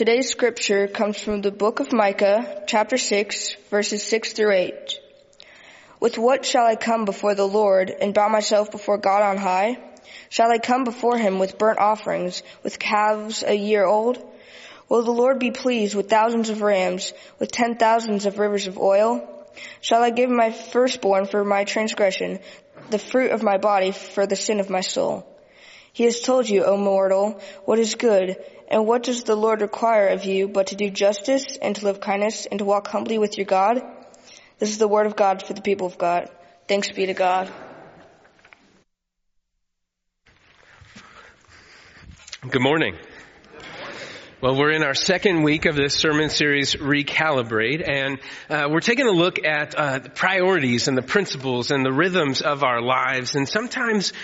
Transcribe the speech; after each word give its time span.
Today's 0.00 0.30
scripture 0.30 0.88
comes 0.88 1.18
from 1.20 1.42
the 1.42 1.50
book 1.50 1.78
of 1.78 1.92
Micah, 1.92 2.62
chapter 2.66 2.96
6, 2.96 3.56
verses 3.68 4.02
6 4.02 4.32
through 4.32 4.52
8. 4.52 4.98
With 6.00 6.16
what 6.16 6.46
shall 6.46 6.64
I 6.64 6.74
come 6.76 7.04
before 7.04 7.34
the 7.34 7.46
Lord 7.46 7.90
and 7.90 8.14
bow 8.14 8.30
myself 8.30 8.70
before 8.70 8.96
God 8.96 9.20
on 9.20 9.36
high? 9.36 9.76
Shall 10.30 10.50
I 10.50 10.56
come 10.56 10.84
before 10.84 11.18
him 11.18 11.38
with 11.38 11.58
burnt 11.58 11.78
offerings, 11.78 12.42
with 12.62 12.78
calves 12.78 13.44
a 13.46 13.52
year 13.52 13.84
old? 13.84 14.16
Will 14.88 15.02
the 15.02 15.10
Lord 15.10 15.38
be 15.38 15.50
pleased 15.50 15.94
with 15.94 16.08
thousands 16.08 16.48
of 16.48 16.62
rams, 16.62 17.12
with 17.38 17.52
ten 17.52 17.76
thousands 17.76 18.24
of 18.24 18.38
rivers 18.38 18.68
of 18.68 18.78
oil? 18.78 19.28
Shall 19.82 20.02
I 20.02 20.08
give 20.08 20.30
my 20.30 20.50
firstborn 20.50 21.26
for 21.26 21.44
my 21.44 21.64
transgression, 21.64 22.38
the 22.88 22.98
fruit 22.98 23.32
of 23.32 23.42
my 23.42 23.58
body 23.58 23.90
for 23.92 24.26
the 24.26 24.34
sin 24.34 24.60
of 24.60 24.70
my 24.70 24.80
soul? 24.80 25.26
He 25.92 26.04
has 26.04 26.20
told 26.20 26.48
you, 26.48 26.64
O 26.64 26.76
mortal, 26.76 27.40
what 27.64 27.78
is 27.78 27.94
good, 27.94 28.36
and 28.68 28.86
what 28.86 29.02
does 29.02 29.24
the 29.24 29.34
Lord 29.34 29.60
require 29.60 30.08
of 30.08 30.24
you 30.24 30.46
but 30.46 30.68
to 30.68 30.76
do 30.76 30.90
justice 30.90 31.58
and 31.60 31.74
to 31.76 31.84
live 31.84 32.00
kindness 32.00 32.46
and 32.46 32.58
to 32.60 32.64
walk 32.64 32.86
humbly 32.88 33.18
with 33.18 33.36
your 33.36 33.46
God? 33.46 33.82
This 34.58 34.70
is 34.70 34.78
the 34.78 34.88
word 34.88 35.06
of 35.06 35.16
God 35.16 35.42
for 35.42 35.54
the 35.54 35.62
people 35.62 35.86
of 35.86 35.98
God. 35.98 36.28
Thanks 36.68 36.90
be 36.90 37.06
to 37.06 37.14
God. 37.14 37.50
Good 42.48 42.62
morning. 42.62 42.96
Well, 44.40 44.56
we're 44.56 44.70
in 44.70 44.82
our 44.82 44.94
second 44.94 45.42
week 45.42 45.66
of 45.66 45.76
this 45.76 45.94
sermon 45.94 46.30
series, 46.30 46.74
Recalibrate, 46.74 47.86
and 47.86 48.18
uh, 48.48 48.68
we're 48.70 48.80
taking 48.80 49.06
a 49.06 49.10
look 49.10 49.44
at 49.44 49.74
uh, 49.74 49.98
the 49.98 50.08
priorities 50.08 50.88
and 50.88 50.96
the 50.96 51.02
principles 51.02 51.70
and 51.70 51.84
the 51.84 51.92
rhythms 51.92 52.40
of 52.40 52.62
our 52.62 52.80
lives. 52.80 53.34
And 53.34 53.46
sometimes 53.46 54.14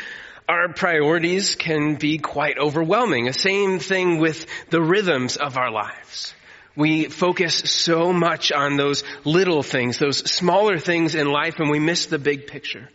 our 0.48 0.72
priorities 0.72 1.54
can 1.54 1.96
be 1.96 2.18
quite 2.18 2.58
overwhelming. 2.58 3.24
The 3.24 3.32
same 3.32 3.78
thing 3.78 4.18
with 4.18 4.46
the 4.70 4.80
rhythms 4.80 5.36
of 5.36 5.56
our 5.56 5.70
lives. 5.70 6.34
We 6.76 7.06
focus 7.06 7.54
so 7.54 8.12
much 8.12 8.52
on 8.52 8.76
those 8.76 9.02
little 9.24 9.62
things, 9.62 9.98
those 9.98 10.18
smaller 10.30 10.78
things 10.78 11.14
in 11.14 11.26
life, 11.26 11.58
and 11.58 11.70
we 11.70 11.78
miss 11.78 12.06
the 12.06 12.18
big 12.18 12.46
picture. 12.46 12.88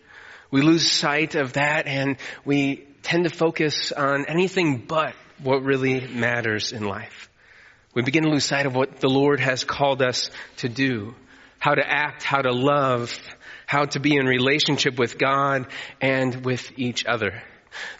We 0.51 0.61
lose 0.61 0.89
sight 0.89 1.35
of 1.35 1.53
that 1.53 1.87
and 1.87 2.17
we 2.45 2.85
tend 3.01 3.23
to 3.23 3.29
focus 3.29 3.91
on 3.91 4.25
anything 4.27 4.77
but 4.77 5.15
what 5.41 5.63
really 5.63 6.07
matters 6.07 6.71
in 6.71 6.83
life. 6.83 7.29
We 7.93 8.03
begin 8.03 8.23
to 8.23 8.29
lose 8.29 8.45
sight 8.45 8.65
of 8.65 8.75
what 8.75 8.99
the 8.99 9.09
Lord 9.09 9.39
has 9.39 9.63
called 9.63 10.01
us 10.01 10.29
to 10.57 10.69
do, 10.69 11.15
how 11.57 11.73
to 11.73 11.83
act, 11.85 12.23
how 12.23 12.41
to 12.41 12.51
love, 12.51 13.17
how 13.71 13.85
to 13.85 14.01
be 14.01 14.17
in 14.17 14.25
relationship 14.25 14.99
with 14.99 15.17
God 15.17 15.65
and 16.01 16.43
with 16.43 16.77
each 16.77 17.05
other. 17.05 17.41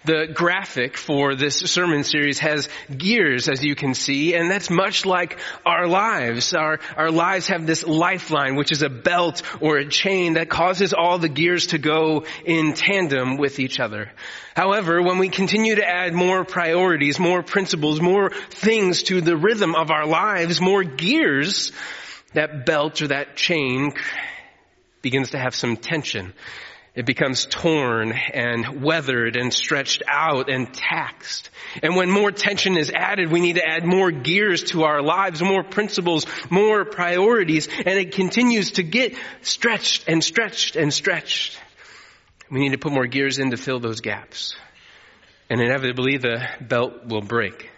The 0.03 0.27
graphic 0.33 0.97
for 0.97 1.33
this 1.33 1.59
sermon 1.59 2.03
series 2.03 2.39
has 2.39 2.67
gears, 2.93 3.47
as 3.47 3.63
you 3.63 3.73
can 3.73 3.93
see, 3.93 4.35
and 4.35 4.51
that's 4.51 4.69
much 4.69 5.05
like 5.05 5.39
our 5.65 5.87
lives. 5.87 6.53
Our, 6.53 6.81
our 6.97 7.09
lives 7.09 7.47
have 7.47 7.65
this 7.65 7.87
lifeline, 7.87 8.57
which 8.57 8.73
is 8.73 8.81
a 8.81 8.89
belt 8.89 9.43
or 9.61 9.77
a 9.77 9.87
chain 9.87 10.33
that 10.33 10.49
causes 10.49 10.93
all 10.93 11.19
the 11.19 11.29
gears 11.29 11.67
to 11.67 11.77
go 11.77 12.25
in 12.43 12.73
tandem 12.73 13.37
with 13.37 13.57
each 13.59 13.79
other. 13.79 14.11
However, 14.57 15.01
when 15.01 15.19
we 15.19 15.29
continue 15.29 15.75
to 15.75 15.87
add 15.87 16.13
more 16.13 16.43
priorities, 16.43 17.17
more 17.17 17.43
principles, 17.43 18.01
more 18.01 18.31
things 18.49 19.03
to 19.03 19.21
the 19.21 19.37
rhythm 19.37 19.75
of 19.75 19.89
our 19.89 20.05
lives, 20.05 20.59
more 20.59 20.83
gears, 20.83 21.71
that 22.33 22.65
belt 22.65 23.01
or 23.01 23.07
that 23.07 23.37
chain 23.37 23.93
begins 25.01 25.31
to 25.31 25.39
have 25.39 25.55
some 25.55 25.77
tension 25.77 26.33
it 26.93 27.05
becomes 27.05 27.45
torn 27.45 28.11
and 28.11 28.83
weathered 28.83 29.37
and 29.37 29.53
stretched 29.53 30.03
out 30.07 30.49
and 30.49 30.73
taxed. 30.73 31.49
And 31.81 31.95
when 31.95 32.11
more 32.11 32.31
tension 32.31 32.75
is 32.75 32.91
added, 32.93 33.31
we 33.31 33.39
need 33.39 33.55
to 33.55 33.65
add 33.65 33.85
more 33.85 34.11
gears 34.11 34.63
to 34.71 34.83
our 34.83 35.01
lives, 35.01 35.41
more 35.41 35.63
principles, 35.63 36.25
more 36.49 36.83
priorities, 36.83 37.69
and 37.69 37.97
it 37.97 38.13
continues 38.13 38.71
to 38.71 38.83
get 38.83 39.15
stretched 39.41 40.09
and 40.09 40.21
stretched 40.21 40.75
and 40.75 40.93
stretched. 40.93 41.57
We 42.51 42.59
need 42.59 42.73
to 42.73 42.77
put 42.77 42.91
more 42.91 43.07
gears 43.07 43.39
in 43.39 43.51
to 43.51 43.57
fill 43.57 43.79
those 43.79 44.01
gaps. 44.01 44.57
And 45.49 45.61
inevitably 45.61 46.17
the 46.17 46.45
belt 46.59 47.05
will 47.05 47.21
break. 47.21 47.69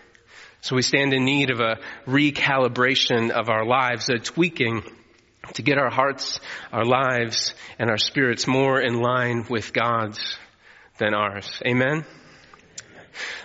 So 0.62 0.76
we 0.76 0.82
stand 0.82 1.14
in 1.14 1.24
need 1.24 1.52
of 1.52 1.60
a 1.60 1.78
recalibration 2.08 3.30
of 3.30 3.50
our 3.50 3.66
lives, 3.66 4.10
a 4.10 4.18
tweaking 4.18 4.82
to 5.54 5.62
get 5.62 5.78
our 5.78 5.90
hearts, 5.90 6.40
our 6.72 6.86
lives, 6.86 7.54
and 7.78 7.90
our 7.90 7.98
spirits 7.98 8.48
more 8.48 8.80
in 8.80 9.02
line 9.02 9.46
with 9.50 9.74
God's 9.74 10.38
than 10.98 11.14
ours. 11.14 11.62
Amen? 11.66 12.06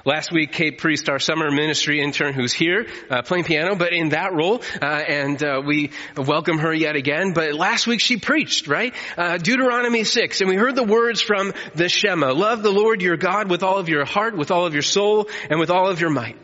Last 0.04 0.32
week, 0.32 0.52
Kate 0.52 0.78
Priest, 0.78 1.10
our 1.10 1.18
summer 1.18 1.50
ministry 1.50 2.00
intern 2.00 2.32
who's 2.32 2.52
here, 2.52 2.86
uh, 3.10 3.22
playing 3.22 3.44
piano, 3.44 3.74
but 3.74 3.92
in 3.92 4.10
that 4.10 4.32
role, 4.32 4.62
uh, 4.80 4.84
and 4.86 5.42
uh, 5.42 5.60
we 5.64 5.90
welcome 6.16 6.58
her 6.58 6.72
yet 6.72 6.96
again. 6.96 7.32
But 7.34 7.52
last 7.52 7.86
week 7.86 8.00
she 8.00 8.16
preached, 8.16 8.68
right? 8.68 8.94
Uh, 9.16 9.36
Deuteronomy 9.36 10.04
6, 10.04 10.40
and 10.40 10.48
we 10.48 10.56
heard 10.56 10.74
the 10.74 10.84
words 10.84 11.20
from 11.20 11.52
the 11.74 11.88
Shema. 11.88 12.32
Love 12.32 12.62
the 12.62 12.72
Lord 12.72 13.02
your 13.02 13.16
God 13.16 13.50
with 13.50 13.62
all 13.62 13.78
of 13.78 13.88
your 13.88 14.06
heart, 14.06 14.36
with 14.36 14.50
all 14.50 14.64
of 14.64 14.72
your 14.72 14.82
soul, 14.82 15.28
and 15.50 15.60
with 15.60 15.70
all 15.70 15.90
of 15.90 16.00
your 16.00 16.10
might. 16.10 16.38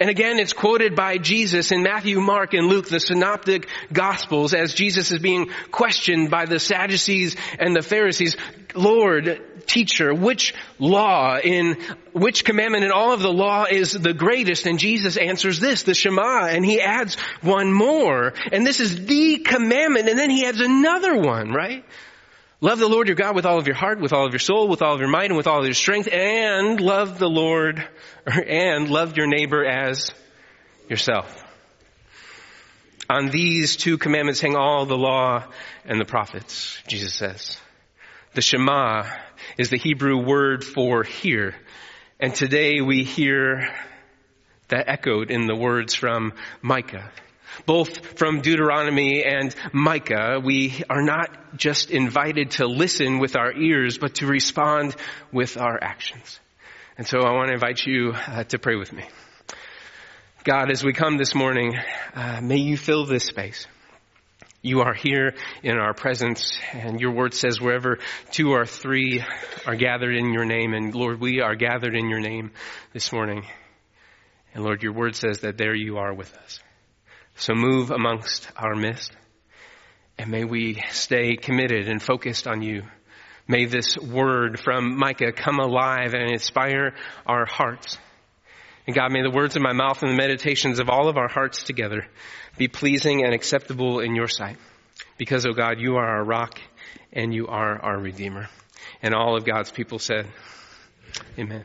And 0.00 0.10
again, 0.10 0.38
it's 0.38 0.52
quoted 0.52 0.94
by 0.94 1.18
Jesus 1.18 1.72
in 1.72 1.82
Matthew, 1.82 2.20
Mark, 2.20 2.54
and 2.54 2.66
Luke, 2.66 2.88
the 2.88 3.00
synoptic 3.00 3.68
gospels, 3.92 4.54
as 4.54 4.74
Jesus 4.74 5.10
is 5.10 5.18
being 5.18 5.50
questioned 5.70 6.30
by 6.30 6.46
the 6.46 6.58
Sadducees 6.58 7.36
and 7.58 7.74
the 7.74 7.82
Pharisees. 7.82 8.36
Lord, 8.74 9.40
teacher, 9.66 10.14
which 10.14 10.54
law 10.78 11.38
in, 11.38 11.78
which 12.12 12.44
commandment 12.44 12.84
in 12.84 12.92
all 12.92 13.12
of 13.12 13.20
the 13.20 13.32
law 13.32 13.64
is 13.64 13.92
the 13.92 14.12
greatest? 14.12 14.66
And 14.66 14.78
Jesus 14.78 15.16
answers 15.16 15.60
this, 15.60 15.82
the 15.82 15.94
Shema, 15.94 16.46
and 16.46 16.64
he 16.64 16.80
adds 16.80 17.16
one 17.40 17.72
more. 17.72 18.34
And 18.52 18.66
this 18.66 18.80
is 18.80 19.06
the 19.06 19.38
commandment, 19.38 20.08
and 20.08 20.18
then 20.18 20.30
he 20.30 20.46
adds 20.46 20.60
another 20.60 21.16
one, 21.16 21.52
right? 21.52 21.84
Love 22.62 22.78
the 22.78 22.88
Lord 22.88 23.06
your 23.06 23.16
God 23.16 23.34
with 23.34 23.44
all 23.44 23.58
of 23.58 23.66
your 23.66 23.76
heart, 23.76 24.00
with 24.00 24.14
all 24.14 24.24
of 24.24 24.32
your 24.32 24.38
soul, 24.38 24.68
with 24.68 24.80
all 24.80 24.94
of 24.94 25.00
your 25.00 25.10
might, 25.10 25.26
and 25.26 25.36
with 25.36 25.46
all 25.46 25.58
of 25.58 25.66
your 25.66 25.74
strength, 25.74 26.08
and 26.10 26.80
love 26.80 27.18
the 27.18 27.28
Lord, 27.28 27.86
and 28.26 28.88
love 28.88 29.14
your 29.14 29.26
neighbor 29.26 29.62
as 29.62 30.10
yourself. 30.88 31.44
On 33.10 33.28
these 33.28 33.76
two 33.76 33.98
commandments 33.98 34.40
hang 34.40 34.56
all 34.56 34.86
the 34.86 34.96
law 34.96 35.44
and 35.84 36.00
the 36.00 36.06
prophets, 36.06 36.78
Jesus 36.88 37.14
says. 37.14 37.58
The 38.32 38.40
Shema 38.40 39.04
is 39.58 39.68
the 39.68 39.78
Hebrew 39.78 40.24
word 40.24 40.64
for 40.64 41.02
hear. 41.02 41.54
And 42.18 42.34
today 42.34 42.80
we 42.80 43.04
hear 43.04 43.68
that 44.68 44.88
echoed 44.88 45.30
in 45.30 45.46
the 45.46 45.54
words 45.54 45.94
from 45.94 46.32
Micah. 46.62 47.12
Both 47.64 48.18
from 48.18 48.40
Deuteronomy 48.42 49.24
and 49.24 49.54
Micah, 49.72 50.40
we 50.44 50.82
are 50.90 51.02
not 51.02 51.56
just 51.56 51.90
invited 51.90 52.52
to 52.52 52.66
listen 52.66 53.18
with 53.18 53.36
our 53.36 53.52
ears, 53.52 53.98
but 53.98 54.16
to 54.16 54.26
respond 54.26 54.94
with 55.32 55.56
our 55.56 55.78
actions. 55.82 56.38
And 56.98 57.06
so 57.06 57.20
I 57.20 57.32
want 57.32 57.48
to 57.48 57.54
invite 57.54 57.84
you 57.86 58.12
uh, 58.12 58.44
to 58.44 58.58
pray 58.58 58.76
with 58.76 58.92
me. 58.92 59.04
God, 60.44 60.70
as 60.70 60.84
we 60.84 60.92
come 60.92 61.16
this 61.16 61.34
morning, 61.34 61.76
uh, 62.14 62.40
may 62.42 62.58
you 62.58 62.76
fill 62.76 63.04
this 63.04 63.24
space. 63.24 63.66
You 64.62 64.80
are 64.80 64.94
here 64.94 65.34
in 65.62 65.76
our 65.78 65.94
presence, 65.94 66.58
and 66.72 67.00
your 67.00 67.12
word 67.12 67.34
says 67.34 67.60
wherever 67.60 67.98
two 68.32 68.50
or 68.50 68.66
three 68.66 69.22
are 69.66 69.76
gathered 69.76 70.16
in 70.16 70.32
your 70.32 70.44
name, 70.44 70.72
and 70.74 70.94
Lord, 70.94 71.20
we 71.20 71.40
are 71.40 71.54
gathered 71.54 71.94
in 71.94 72.08
your 72.08 72.20
name 72.20 72.50
this 72.92 73.12
morning. 73.12 73.46
And 74.54 74.64
Lord, 74.64 74.82
your 74.82 74.92
word 74.92 75.14
says 75.14 75.40
that 75.40 75.58
there 75.58 75.74
you 75.74 75.98
are 75.98 76.14
with 76.14 76.36
us. 76.38 76.60
So 77.36 77.54
move 77.54 77.90
amongst 77.90 78.50
our 78.56 78.74
midst 78.74 79.12
and 80.18 80.30
may 80.30 80.44
we 80.44 80.82
stay 80.90 81.36
committed 81.36 81.88
and 81.88 82.02
focused 82.02 82.46
on 82.46 82.62
you. 82.62 82.82
May 83.46 83.66
this 83.66 83.96
word 83.96 84.58
from 84.58 84.98
Micah 84.98 85.32
come 85.32 85.60
alive 85.60 86.14
and 86.14 86.30
inspire 86.30 86.94
our 87.26 87.46
hearts. 87.46 87.98
And 88.86 88.96
God, 88.96 89.12
may 89.12 89.22
the 89.22 89.30
words 89.30 89.56
of 89.56 89.62
my 89.62 89.72
mouth 89.72 90.02
and 90.02 90.12
the 90.12 90.16
meditations 90.16 90.80
of 90.80 90.88
all 90.88 91.08
of 91.08 91.16
our 91.16 91.28
hearts 91.28 91.62
together 91.64 92.06
be 92.56 92.68
pleasing 92.68 93.24
and 93.24 93.34
acceptable 93.34 94.00
in 94.00 94.14
your 94.14 94.28
sight. 94.28 94.56
Because, 95.18 95.46
oh 95.46 95.52
God, 95.52 95.78
you 95.78 95.96
are 95.96 96.06
our 96.06 96.24
rock 96.24 96.58
and 97.12 97.34
you 97.34 97.46
are 97.48 97.80
our 97.80 97.98
redeemer. 97.98 98.48
And 99.02 99.14
all 99.14 99.36
of 99.36 99.44
God's 99.44 99.70
people 99.70 99.98
said, 99.98 100.26
Amen. 101.38 101.64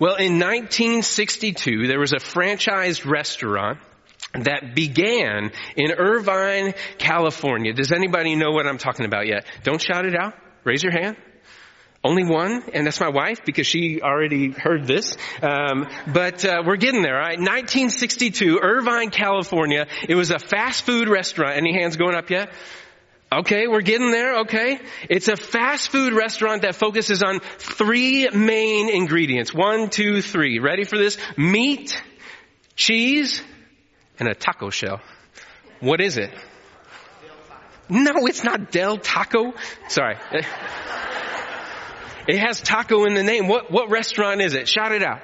Well, 0.00 0.16
in 0.16 0.38
1962, 0.38 1.86
there 1.86 1.98
was 1.98 2.12
a 2.12 2.16
franchised 2.16 3.04
restaurant 3.04 3.78
that 4.34 4.74
began 4.74 5.50
in 5.76 5.92
Irvine, 5.92 6.74
California. 6.98 7.72
Does 7.72 7.92
anybody 7.92 8.36
know 8.36 8.50
what 8.50 8.66
I'm 8.66 8.78
talking 8.78 9.06
about 9.06 9.26
yet? 9.26 9.46
Don't 9.62 9.80
shout 9.80 10.04
it 10.04 10.14
out. 10.14 10.34
Raise 10.64 10.82
your 10.82 10.92
hand. 10.92 11.16
Only 12.04 12.24
one, 12.24 12.62
and 12.72 12.86
that's 12.86 13.00
my 13.00 13.08
wife 13.08 13.40
because 13.44 13.66
she 13.66 14.00
already 14.00 14.50
heard 14.50 14.86
this. 14.86 15.16
Um, 15.42 15.88
but 16.06 16.44
uh, 16.44 16.62
we're 16.64 16.76
getting 16.76 17.02
there. 17.02 17.14
Right? 17.14 17.38
1962, 17.38 18.60
Irvine, 18.62 19.10
California. 19.10 19.86
It 20.08 20.14
was 20.14 20.30
a 20.30 20.38
fast 20.38 20.86
food 20.86 21.08
restaurant. 21.08 21.56
Any 21.56 21.72
hands 21.72 21.96
going 21.96 22.14
up 22.14 22.30
yet? 22.30 22.52
Okay, 23.30 23.66
we're 23.66 23.82
getting 23.82 24.10
there, 24.10 24.40
okay? 24.40 24.80
It's 25.10 25.28
a 25.28 25.36
fast 25.36 25.90
food 25.90 26.14
restaurant 26.14 26.62
that 26.62 26.76
focuses 26.76 27.22
on 27.22 27.40
three 27.40 28.26
main 28.30 28.88
ingredients. 28.88 29.52
One, 29.52 29.90
two, 29.90 30.22
three. 30.22 30.60
Ready 30.60 30.84
for 30.84 30.96
this? 30.96 31.18
Meat, 31.36 32.00
cheese, 32.74 33.42
and 34.18 34.28
a 34.28 34.34
taco 34.34 34.70
shell. 34.70 35.00
What 35.80 36.00
is 36.00 36.16
it? 36.16 36.30
No, 37.88 38.26
it's 38.26 38.44
not 38.44 38.70
Del 38.70 38.98
Taco. 38.98 39.54
Sorry. 39.88 40.16
It 42.28 42.40
has 42.40 42.60
taco 42.60 43.06
in 43.06 43.14
the 43.14 43.22
name. 43.22 43.48
What, 43.48 43.70
what 43.70 43.88
restaurant 43.88 44.42
is 44.42 44.52
it? 44.52 44.68
Shout 44.68 44.92
it 44.92 45.02
out. 45.02 45.20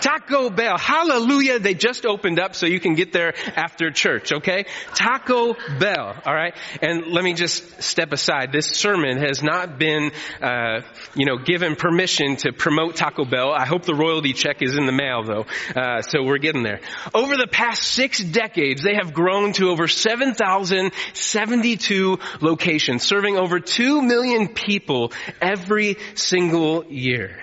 Taco 0.00 0.50
Bell. 0.50 0.76
Hallelujah. 0.78 1.58
They 1.58 1.74
just 1.74 2.06
opened 2.06 2.38
up 2.38 2.54
so 2.54 2.66
you 2.66 2.78
can 2.80 2.94
get 2.94 3.12
there 3.12 3.34
after 3.56 3.90
church, 3.90 4.32
okay? 4.32 4.66
Taco 4.94 5.54
Bell, 5.78 6.14
alright? 6.26 6.54
And 6.82 7.06
let 7.08 7.24
me 7.24 7.34
just 7.34 7.82
step 7.82 8.12
aside. 8.12 8.52
This 8.52 8.66
sermon 8.66 9.18
has 9.18 9.42
not 9.42 9.78
been, 9.78 10.12
uh, 10.42 10.80
you 11.14 11.26
know, 11.26 11.36
given 11.38 11.76
permission 11.76 12.36
to 12.36 12.52
promote 12.52 12.96
Taco 12.96 13.24
Bell. 13.24 13.52
I 13.52 13.66
hope 13.66 13.84
the 13.84 13.94
royalty 13.94 14.32
check 14.32 14.62
is 14.62 14.76
in 14.76 14.86
the 14.86 14.92
mail 14.92 15.22
though. 15.22 15.44
Uh, 15.74 16.02
so 16.02 16.22
we're 16.22 16.38
getting 16.38 16.62
there. 16.62 16.80
Over 17.14 17.36
the 17.36 17.46
past 17.46 17.82
six 17.82 18.22
decades, 18.22 18.82
they 18.82 18.94
have 18.94 19.14
grown 19.14 19.52
to 19.54 19.70
over 19.70 19.88
7,072 19.88 22.18
locations, 22.40 23.02
serving 23.02 23.36
over 23.36 23.58
2 23.60 24.02
million 24.02 24.48
people 24.48 25.12
every 25.40 25.96
single 26.14 26.84
year. 26.86 27.38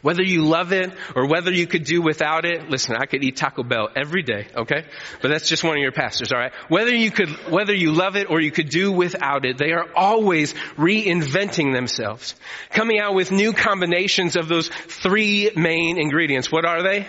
Whether 0.00 0.22
you 0.22 0.44
love 0.44 0.72
it 0.72 0.92
or 1.16 1.26
whether 1.26 1.52
you 1.52 1.66
could 1.66 1.84
do 1.84 2.00
without 2.00 2.44
it, 2.44 2.70
listen, 2.70 2.94
I 2.96 3.06
could 3.06 3.24
eat 3.24 3.36
Taco 3.36 3.62
Bell 3.62 3.88
every 3.96 4.22
day, 4.22 4.46
okay? 4.56 4.84
But 5.20 5.28
that's 5.28 5.48
just 5.48 5.64
one 5.64 5.76
of 5.76 5.82
your 5.82 5.92
pastors, 5.92 6.32
alright? 6.32 6.52
Whether 6.68 6.94
you 6.94 7.10
could, 7.10 7.30
whether 7.50 7.74
you 7.74 7.92
love 7.92 8.16
it 8.16 8.30
or 8.30 8.40
you 8.40 8.50
could 8.50 8.68
do 8.68 8.92
without 8.92 9.44
it, 9.44 9.58
they 9.58 9.72
are 9.72 9.86
always 9.96 10.54
reinventing 10.76 11.74
themselves. 11.74 12.36
Coming 12.70 13.00
out 13.00 13.14
with 13.14 13.32
new 13.32 13.52
combinations 13.52 14.36
of 14.36 14.48
those 14.48 14.68
three 14.68 15.50
main 15.56 15.98
ingredients. 15.98 16.50
What 16.52 16.64
are 16.64 16.82
they? 16.82 17.06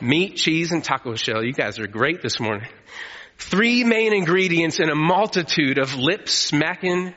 Meat, 0.00 0.36
cheese, 0.36 0.72
and 0.72 0.82
taco 0.82 1.14
shell. 1.14 1.44
You 1.44 1.52
guys 1.52 1.78
are 1.78 1.86
great 1.86 2.22
this 2.22 2.40
morning. 2.40 2.68
Three 3.38 3.84
main 3.84 4.12
ingredients 4.12 4.78
in 4.80 4.90
a 4.90 4.94
multitude 4.94 5.78
of 5.78 5.94
lip 5.96 6.28
smacking 6.28 7.14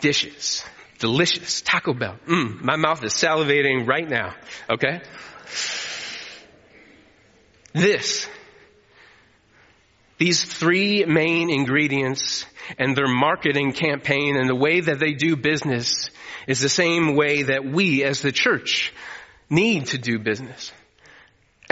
dishes. 0.00 0.64
Delicious. 0.98 1.62
Taco 1.62 1.94
Bell. 1.94 2.16
Mmm, 2.26 2.60
my 2.62 2.76
mouth 2.76 3.02
is 3.04 3.14
salivating 3.14 3.86
right 3.86 4.08
now. 4.08 4.34
Okay? 4.70 5.00
This, 7.72 8.28
these 10.18 10.44
three 10.44 11.04
main 11.04 11.50
ingredients 11.50 12.46
and 12.78 12.96
their 12.96 13.08
marketing 13.08 13.72
campaign 13.72 14.36
and 14.36 14.48
the 14.48 14.54
way 14.54 14.80
that 14.80 15.00
they 15.00 15.12
do 15.12 15.36
business 15.36 16.10
is 16.46 16.60
the 16.60 16.68
same 16.68 17.16
way 17.16 17.42
that 17.42 17.64
we 17.64 18.04
as 18.04 18.22
the 18.22 18.30
church 18.30 18.92
need 19.50 19.86
to 19.86 19.98
do 19.98 20.18
business 20.18 20.72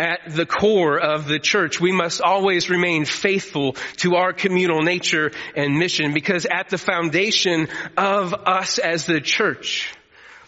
at 0.03 0.35
the 0.35 0.45
core 0.45 0.99
of 0.99 1.29
the 1.29 1.39
church, 1.39 1.81
we 1.81 1.93
must 1.93 2.21
always 2.21 2.69
remain 2.69 3.05
faithful 3.05 3.75
to 3.99 4.17
our 4.17 4.33
communal 4.33 4.83
nature 4.83 5.31
and 5.55 5.79
mission 5.79 6.13
because 6.13 6.45
at 6.45 6.71
the 6.71 6.79
foundation 6.79 7.69
of 7.97 8.35
us 8.35 8.79
as 8.79 9.07
the 9.07 9.21
church, 9.21 9.95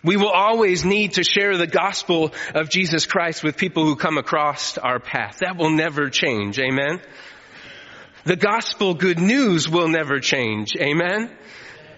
we 0.03 0.17
will 0.17 0.33
always 0.33 0.85
need 0.85 1.13
to 1.15 1.23
share 1.23 1.57
the 1.57 1.69
gospel 1.69 2.35
of 2.55 2.69
Jesus 2.69 3.07
Christ 3.07 3.45
with 3.45 3.57
people 3.57 3.85
who 3.85 3.95
come 3.95 4.19
across 4.19 4.77
our 4.77 4.99
path. 4.99 5.39
That 5.39 5.57
will 5.57 5.71
never 5.71 6.11
change. 6.11 6.59
Amen. 6.59 7.01
The 8.25 8.37
gospel 8.37 8.95
good 8.95 9.21
news 9.21 9.69
will 9.69 9.89
never 9.89 10.19
change. 10.19 10.75
Amen. 10.81 11.31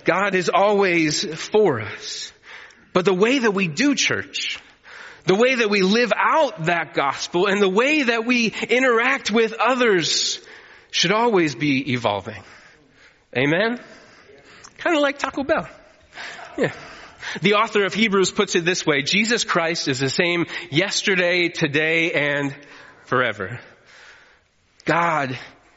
God 0.04 0.34
is 0.34 0.50
always 0.52 1.24
for 1.24 1.80
us. 1.80 2.32
But 2.92 3.06
the 3.06 3.14
way 3.14 3.38
that 3.38 3.52
we 3.52 3.66
do 3.66 3.94
church, 3.94 4.60
the 5.26 5.34
way 5.34 5.56
that 5.56 5.68
we 5.68 5.82
live 5.82 6.12
out 6.16 6.66
that 6.66 6.94
gospel 6.94 7.46
and 7.46 7.60
the 7.60 7.68
way 7.68 8.04
that 8.04 8.24
we 8.24 8.54
interact 8.68 9.30
with 9.30 9.52
others 9.52 10.40
should 10.90 11.12
always 11.12 11.54
be 11.54 11.92
evolving. 11.92 12.42
Amen? 13.36 13.80
Kind 14.78 14.96
of 14.96 15.02
like 15.02 15.18
Taco 15.18 15.44
Bell. 15.44 15.68
Yeah. 16.56 16.72
The 17.42 17.54
author 17.54 17.84
of 17.84 17.92
Hebrews 17.92 18.30
puts 18.30 18.54
it 18.54 18.64
this 18.64 18.86
way, 18.86 19.02
Jesus 19.02 19.44
Christ 19.44 19.88
is 19.88 19.98
the 19.98 20.08
same 20.08 20.46
yesterday, 20.70 21.48
today, 21.48 22.12
and 22.12 22.54
forever. 23.04 23.60
God, 24.84 25.36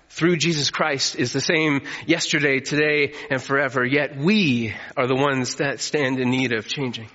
through 0.09 0.37
Jesus 0.37 0.69
Christ, 0.69 1.15
is 1.15 1.33
the 1.33 1.41
same 1.41 1.81
yesterday, 2.05 2.59
today, 2.59 3.13
and 3.31 3.41
forever, 3.41 3.83
yet 3.83 4.15
we 4.15 4.75
are 4.95 5.07
the 5.07 5.15
ones 5.15 5.55
that 5.55 5.79
stand 5.79 6.19
in 6.19 6.29
need 6.29 6.53
of 6.53 6.67
changing. 6.67 7.09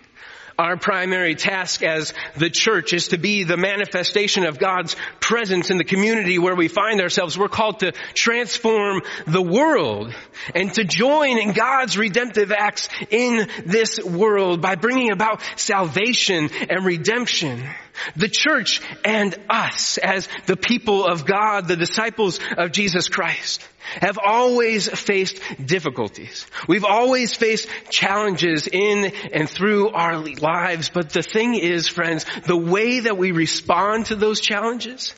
Our 0.58 0.76
primary 0.76 1.34
task 1.34 1.82
as 1.82 2.14
the 2.36 2.48
church 2.48 2.92
is 2.92 3.08
to 3.08 3.18
be 3.18 3.42
the 3.42 3.56
manifestation 3.56 4.46
of 4.46 4.58
God's 4.58 4.94
presence 5.18 5.70
in 5.70 5.78
the 5.78 5.84
community 5.84 6.38
where 6.38 6.54
we 6.54 6.68
find 6.68 7.00
ourselves. 7.00 7.36
We're 7.36 7.48
called 7.48 7.80
to 7.80 7.92
transform 8.14 9.02
the 9.26 9.42
world 9.42 10.14
and 10.54 10.72
to 10.74 10.84
join 10.84 11.38
in 11.38 11.52
God's 11.52 11.98
redemptive 11.98 12.52
acts 12.52 12.88
in 13.10 13.48
this 13.66 13.98
world 14.02 14.62
by 14.62 14.76
bringing 14.76 15.10
about 15.10 15.42
salvation 15.56 16.50
and 16.70 16.84
redemption. 16.84 17.64
The 18.16 18.28
church 18.28 18.80
and 19.04 19.34
us 19.48 19.98
as 19.98 20.28
the 20.46 20.56
people 20.56 21.06
of 21.06 21.26
God, 21.26 21.68
the 21.68 21.76
disciples 21.76 22.40
of 22.56 22.72
Jesus 22.72 23.08
Christ 23.08 23.66
have 24.00 24.18
always 24.18 24.88
faced 24.88 25.40
difficulties. 25.64 26.46
We've 26.66 26.84
always 26.84 27.34
faced 27.34 27.68
challenges 27.90 28.66
in 28.66 29.12
and 29.32 29.48
through 29.48 29.90
our 29.90 30.18
lives. 30.18 30.88
But 30.88 31.10
the 31.10 31.22
thing 31.22 31.54
is, 31.54 31.88
friends, 31.88 32.24
the 32.46 32.56
way 32.56 33.00
that 33.00 33.18
we 33.18 33.32
respond 33.32 34.06
to 34.06 34.16
those 34.16 34.40
challenges, 34.40 35.14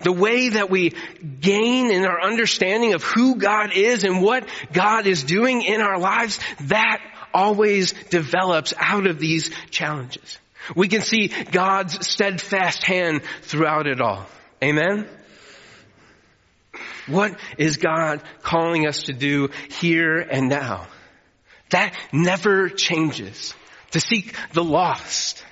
the 0.00 0.12
way 0.12 0.50
that 0.50 0.70
we 0.70 0.92
gain 1.40 1.90
in 1.90 2.04
our 2.04 2.20
understanding 2.20 2.94
of 2.94 3.02
who 3.02 3.36
God 3.36 3.72
is 3.74 4.04
and 4.04 4.22
what 4.22 4.48
God 4.72 5.06
is 5.06 5.22
doing 5.22 5.62
in 5.62 5.80
our 5.80 5.98
lives, 5.98 6.40
that 6.62 7.00
always 7.32 7.92
develops 7.92 8.74
out 8.76 9.06
of 9.06 9.18
these 9.18 9.50
challenges. 9.70 10.38
We 10.74 10.88
can 10.88 11.02
see 11.02 11.28
God's 11.28 12.06
steadfast 12.06 12.84
hand 12.84 13.22
throughout 13.42 13.86
it 13.86 14.00
all. 14.00 14.26
Amen? 14.62 15.08
What 17.06 17.38
is 17.58 17.76
God 17.78 18.22
calling 18.42 18.86
us 18.86 19.04
to 19.04 19.12
do 19.12 19.48
here 19.80 20.18
and 20.18 20.48
now? 20.48 20.86
That 21.70 21.94
never 22.12 22.68
changes. 22.68 23.54
To 23.92 24.00
seek 24.00 24.36
the 24.52 24.62
lost, 24.62 25.44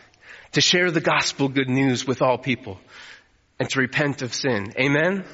to 0.52 0.60
share 0.60 0.92
the 0.92 1.00
gospel 1.00 1.48
good 1.48 1.68
news 1.68 2.06
with 2.06 2.22
all 2.22 2.38
people, 2.38 2.78
and 3.58 3.68
to 3.70 3.80
repent 3.80 4.22
of 4.22 4.32
sin. 4.32 4.72
Amen? 4.78 5.24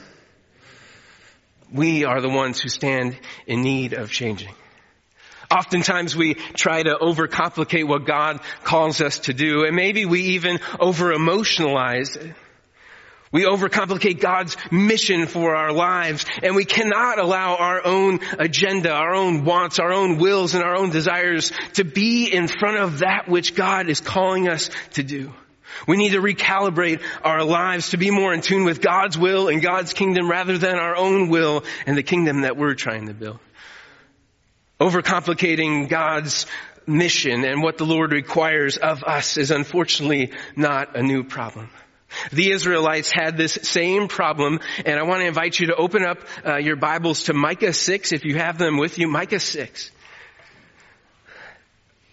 We 1.70 2.04
are 2.04 2.22
the 2.22 2.30
ones 2.30 2.60
who 2.60 2.68
stand 2.70 3.18
in 3.46 3.62
need 3.62 3.92
of 3.92 4.10
changing. 4.10 4.54
Oftentimes 5.50 6.16
we 6.16 6.34
try 6.34 6.82
to 6.82 6.96
overcomplicate 7.00 7.86
what 7.86 8.06
God 8.06 8.40
calls 8.62 9.00
us 9.00 9.20
to 9.20 9.34
do, 9.34 9.64
and 9.64 9.76
maybe 9.76 10.04
we 10.04 10.20
even 10.34 10.58
over 10.78 11.14
emotionalize 11.14 12.16
it. 12.16 12.34
We 13.34 13.42
overcomplicate 13.42 14.20
God's 14.20 14.56
mission 14.70 15.26
for 15.26 15.56
our 15.56 15.72
lives 15.72 16.24
and 16.44 16.54
we 16.54 16.64
cannot 16.64 17.18
allow 17.18 17.56
our 17.56 17.84
own 17.84 18.20
agenda, 18.38 18.92
our 18.92 19.12
own 19.12 19.44
wants, 19.44 19.80
our 19.80 19.92
own 19.92 20.18
wills 20.18 20.54
and 20.54 20.62
our 20.62 20.76
own 20.76 20.90
desires 20.90 21.50
to 21.72 21.82
be 21.82 22.26
in 22.32 22.46
front 22.46 22.76
of 22.76 23.00
that 23.00 23.28
which 23.28 23.56
God 23.56 23.88
is 23.88 24.00
calling 24.00 24.48
us 24.48 24.70
to 24.92 25.02
do. 25.02 25.34
We 25.88 25.96
need 25.96 26.10
to 26.10 26.20
recalibrate 26.20 27.02
our 27.24 27.42
lives 27.42 27.90
to 27.90 27.96
be 27.96 28.12
more 28.12 28.32
in 28.32 28.40
tune 28.40 28.64
with 28.64 28.80
God's 28.80 29.18
will 29.18 29.48
and 29.48 29.60
God's 29.60 29.94
kingdom 29.94 30.30
rather 30.30 30.56
than 30.56 30.76
our 30.76 30.94
own 30.94 31.28
will 31.28 31.64
and 31.86 31.96
the 31.96 32.04
kingdom 32.04 32.42
that 32.42 32.56
we're 32.56 32.74
trying 32.74 33.08
to 33.08 33.14
build. 33.14 33.40
Overcomplicating 34.84 35.88
God's 35.88 36.44
mission 36.86 37.46
and 37.46 37.62
what 37.62 37.78
the 37.78 37.86
Lord 37.86 38.12
requires 38.12 38.76
of 38.76 39.02
us 39.02 39.38
is 39.38 39.50
unfortunately 39.50 40.32
not 40.56 40.94
a 40.94 41.02
new 41.02 41.24
problem. 41.24 41.70
The 42.30 42.50
Israelites 42.50 43.10
had 43.10 43.38
this 43.38 43.58
same 43.62 44.08
problem, 44.08 44.60
and 44.84 45.00
I 45.00 45.04
want 45.04 45.22
to 45.22 45.26
invite 45.26 45.58
you 45.58 45.68
to 45.68 45.74
open 45.74 46.04
up 46.04 46.18
uh, 46.46 46.56
your 46.58 46.76
Bibles 46.76 47.24
to 47.24 47.32
Micah 47.32 47.72
6 47.72 48.12
if 48.12 48.26
you 48.26 48.36
have 48.36 48.58
them 48.58 48.76
with 48.76 48.98
you. 48.98 49.08
Micah 49.08 49.40
6. 49.40 49.90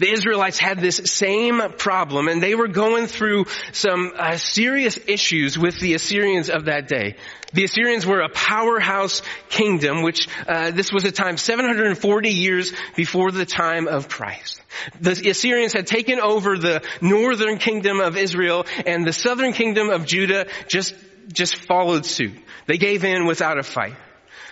The 0.01 0.11
Israelites 0.11 0.57
had 0.57 0.79
this 0.79 0.97
same 1.05 1.61
problem 1.77 2.27
and 2.27 2.41
they 2.41 2.55
were 2.55 2.67
going 2.67 3.05
through 3.05 3.45
some 3.71 4.11
uh, 4.17 4.35
serious 4.37 4.97
issues 5.05 5.59
with 5.59 5.79
the 5.79 5.93
Assyrians 5.93 6.49
of 6.49 6.65
that 6.65 6.87
day. 6.87 7.17
The 7.53 7.65
Assyrians 7.65 8.03
were 8.03 8.21
a 8.21 8.29
powerhouse 8.29 9.21
kingdom, 9.49 10.01
which 10.01 10.27
uh, 10.47 10.71
this 10.71 10.91
was 10.91 11.05
a 11.05 11.11
time 11.11 11.37
740 11.37 12.29
years 12.31 12.73
before 12.95 13.29
the 13.29 13.45
time 13.45 13.87
of 13.87 14.09
Christ. 14.09 14.59
The 14.99 15.29
Assyrians 15.29 15.73
had 15.73 15.85
taken 15.85 16.19
over 16.19 16.57
the 16.57 16.81
northern 16.99 17.59
kingdom 17.59 17.99
of 17.99 18.17
Israel 18.17 18.65
and 18.87 19.05
the 19.05 19.13
southern 19.13 19.53
kingdom 19.53 19.91
of 19.91 20.07
Judah 20.07 20.47
just, 20.67 20.95
just 21.31 21.55
followed 21.55 22.07
suit. 22.07 22.33
They 22.65 22.79
gave 22.79 23.03
in 23.03 23.27
without 23.27 23.59
a 23.59 23.63
fight. 23.63 23.97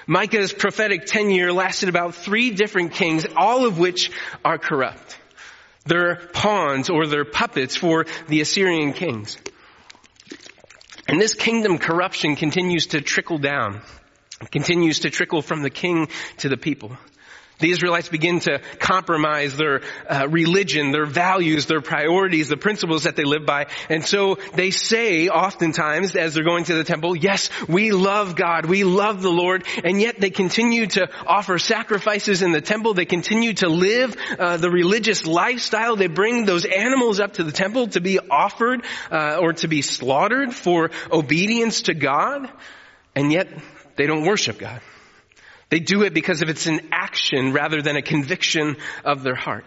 Micah's 0.05 0.53
prophetic 0.53 1.05
tenure 1.07 1.51
lasted 1.51 1.89
about 1.89 2.13
three 2.13 2.51
different 2.51 2.91
kings, 2.91 3.25
all 3.35 3.65
of 3.65 3.79
which 3.79 4.11
are 4.45 4.59
corrupt. 4.59 5.17
They're 5.89 6.15
pawns 6.33 6.89
or 6.89 7.07
they're 7.07 7.25
puppets 7.25 7.75
for 7.75 8.05
the 8.27 8.41
Assyrian 8.41 8.93
kings. 8.93 9.37
And 11.07 11.19
this 11.19 11.33
kingdom 11.33 11.79
corruption 11.79 12.35
continues 12.35 12.87
to 12.87 13.01
trickle 13.01 13.39
down, 13.39 13.81
continues 14.51 14.99
to 14.99 15.09
trickle 15.09 15.41
from 15.41 15.63
the 15.63 15.71
king 15.71 16.07
to 16.37 16.49
the 16.49 16.57
people. 16.57 16.95
The 17.59 17.71
Israelites 17.71 18.07
begin 18.07 18.39
to 18.41 18.61
compromise 18.79 19.55
their 19.57 19.81
uh, 20.09 20.27
religion, 20.29 20.91
their 20.91 21.05
values, 21.05 21.65
their 21.65 21.81
priorities, 21.81 22.47
the 22.47 22.57
principles 22.57 23.03
that 23.03 23.17
they 23.17 23.25
live 23.25 23.45
by. 23.45 23.67
And 23.89 24.03
so 24.03 24.37
they 24.53 24.71
say 24.71 25.27
oftentimes 25.27 26.15
as 26.15 26.33
they're 26.33 26.45
going 26.45 26.63
to 26.65 26.75
the 26.75 26.85
temple, 26.85 27.17
yes, 27.17 27.49
we 27.67 27.91
love 27.91 28.35
God, 28.35 28.65
we 28.65 28.85
love 28.85 29.21
the 29.21 29.31
Lord, 29.31 29.65
and 29.83 29.99
yet 29.99 30.19
they 30.19 30.29
continue 30.29 30.87
to 30.87 31.09
offer 31.27 31.59
sacrifices 31.59 32.41
in 32.41 32.53
the 32.53 32.61
temple. 32.61 32.93
They 32.93 33.05
continue 33.05 33.53
to 33.55 33.67
live 33.67 34.15
uh, 34.39 34.57
the 34.57 34.71
religious 34.71 35.25
lifestyle. 35.25 35.97
They 35.97 36.07
bring 36.07 36.45
those 36.45 36.63
animals 36.65 37.19
up 37.19 37.33
to 37.33 37.43
the 37.43 37.51
temple 37.51 37.87
to 37.89 37.99
be 37.99 38.19
offered 38.19 38.85
uh, 39.11 39.37
or 39.41 39.53
to 39.53 39.67
be 39.67 39.81
slaughtered 39.81 40.53
for 40.53 40.91
obedience 41.11 41.83
to 41.83 41.93
God, 41.93 42.49
and 43.15 43.31
yet 43.31 43.49
they 43.97 44.07
don't 44.07 44.25
worship 44.25 44.57
God. 44.57 44.81
They 45.69 45.79
do 45.79 46.03
it 46.03 46.13
because 46.13 46.41
of 46.41 46.49
it's 46.49 46.65
an 46.65 46.89
action 46.91 47.53
rather 47.53 47.81
than 47.81 47.95
a 47.95 48.01
conviction 48.01 48.77
of 49.05 49.23
their 49.23 49.35
heart. 49.35 49.65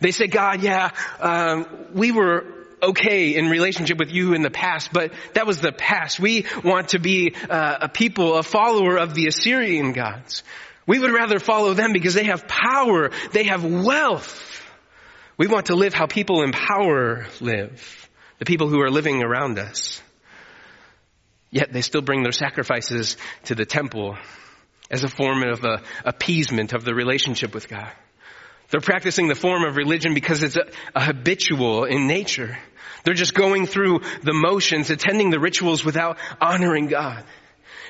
They 0.00 0.10
say, 0.10 0.26
God, 0.26 0.62
yeah, 0.62 0.90
um, 1.20 1.66
we 1.94 2.10
were 2.10 2.44
okay 2.82 3.36
in 3.36 3.48
relationship 3.48 3.98
with 3.98 4.10
you 4.10 4.34
in 4.34 4.42
the 4.42 4.50
past, 4.50 4.92
but 4.92 5.12
that 5.34 5.46
was 5.46 5.60
the 5.60 5.72
past. 5.72 6.18
We 6.18 6.46
want 6.64 6.90
to 6.90 6.98
be 6.98 7.34
uh, 7.48 7.78
a 7.82 7.88
people, 7.88 8.36
a 8.36 8.42
follower 8.42 8.96
of 8.96 9.14
the 9.14 9.26
Assyrian 9.26 9.92
gods. 9.92 10.42
We 10.86 10.98
would 10.98 11.12
rather 11.12 11.38
follow 11.38 11.74
them 11.74 11.92
because 11.92 12.14
they 12.14 12.24
have 12.24 12.48
power, 12.48 13.10
they 13.32 13.44
have 13.44 13.64
wealth. 13.64 14.44
We 15.36 15.46
want 15.46 15.66
to 15.66 15.76
live 15.76 15.94
how 15.94 16.06
people 16.06 16.42
in 16.42 16.50
power 16.50 17.26
live, 17.40 18.08
the 18.38 18.44
people 18.44 18.68
who 18.68 18.80
are 18.80 18.90
living 18.90 19.22
around 19.22 19.58
us. 19.58 20.02
Yet 21.50 21.72
they 21.72 21.82
still 21.82 22.02
bring 22.02 22.22
their 22.22 22.32
sacrifices 22.32 23.16
to 23.44 23.54
the 23.54 23.64
temple 23.64 24.16
as 24.90 25.04
a 25.04 25.08
form 25.08 25.42
of 25.42 25.64
a, 25.64 25.82
appeasement 26.04 26.72
of 26.72 26.84
the 26.84 26.94
relationship 26.94 27.54
with 27.54 27.68
God. 27.68 27.92
They're 28.70 28.80
practicing 28.80 29.28
the 29.28 29.34
form 29.34 29.64
of 29.64 29.76
religion 29.76 30.14
because 30.14 30.42
it's 30.42 30.56
a, 30.56 30.66
a 30.94 31.02
habitual 31.02 31.84
in 31.84 32.06
nature. 32.06 32.58
They're 33.04 33.14
just 33.14 33.34
going 33.34 33.66
through 33.66 34.00
the 34.22 34.34
motions, 34.34 34.90
attending 34.90 35.30
the 35.30 35.40
rituals 35.40 35.84
without 35.84 36.18
honoring 36.40 36.88
God. 36.88 37.24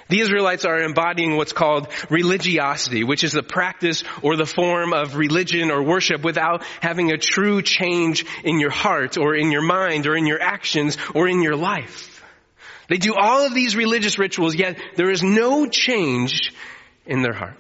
The 0.09 0.21
Israelites 0.21 0.65
are 0.65 0.81
embodying 0.81 1.37
what's 1.37 1.53
called 1.53 1.89
religiosity, 2.09 3.05
which 3.05 3.25
is 3.25 3.33
the 3.33 3.43
practice 3.43 4.05
or 4.23 4.37
the 4.37 4.47
form 4.47 4.95
of 4.95 5.17
religion 5.17 5.71
or 5.71 5.83
worship 5.83 6.23
without 6.23 6.65
having 6.81 7.13
a 7.13 7.19
true 7.19 7.61
change 7.61 8.25
in 8.43 8.59
your 8.59 8.71
heart 8.71 9.19
or 9.19 9.35
in 9.35 9.51
your 9.53 9.63
mind 9.63 10.07
or 10.07 10.17
in 10.17 10.27
your 10.27 10.41
actions 10.41 10.97
or 11.15 11.29
in 11.29 11.43
your 11.43 11.57
life. 11.57 12.25
They 12.89 12.97
do 12.97 13.15
all 13.15 13.45
of 13.45 13.53
these 13.53 13.77
religious 13.77 14.19
rituals, 14.19 14.55
yet 14.55 14.81
there 14.97 15.11
is 15.11 15.23
no 15.23 15.67
change 15.67 16.55
in 17.09 17.23
their 17.23 17.33
heart. 17.33 17.57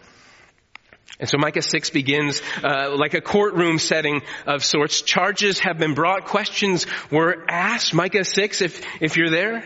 And 1.21 1.29
so 1.29 1.37
Micah 1.37 1.63
6 1.63 1.91
begins 1.91 2.41
uh, 2.63 2.95
like 2.97 3.15
a 3.15 3.21
courtroom 3.21 3.79
setting 3.79 4.23
of 4.47 4.65
sorts. 4.65 5.03
Charges 5.03 5.59
have 5.59 5.79
been 5.79 5.95
brought. 5.95 6.27
Questions 6.27 6.87
were 7.11 7.45
asked. 7.49 7.93
Micah 7.93 8.25
6, 8.25 8.63
if, 8.63 8.83
if 9.01 9.17
you're 9.17 9.31
there. 9.31 9.65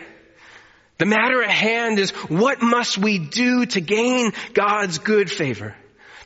The 0.97 1.05
matter 1.05 1.43
at 1.43 1.51
hand 1.51 1.99
is 1.99 2.11
what 2.11 2.61
must 2.61 2.97
we 2.97 3.19
do 3.19 3.65
to 3.67 3.81
gain 3.81 4.31
God's 4.53 4.99
good 4.99 5.29
favor? 5.29 5.75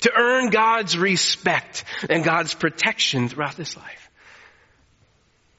To 0.02 0.12
earn 0.16 0.50
God's 0.50 0.98
respect 0.98 1.84
and 2.10 2.24
God's 2.24 2.54
protection 2.54 3.28
throughout 3.28 3.58
this 3.58 3.76
life. 3.76 4.10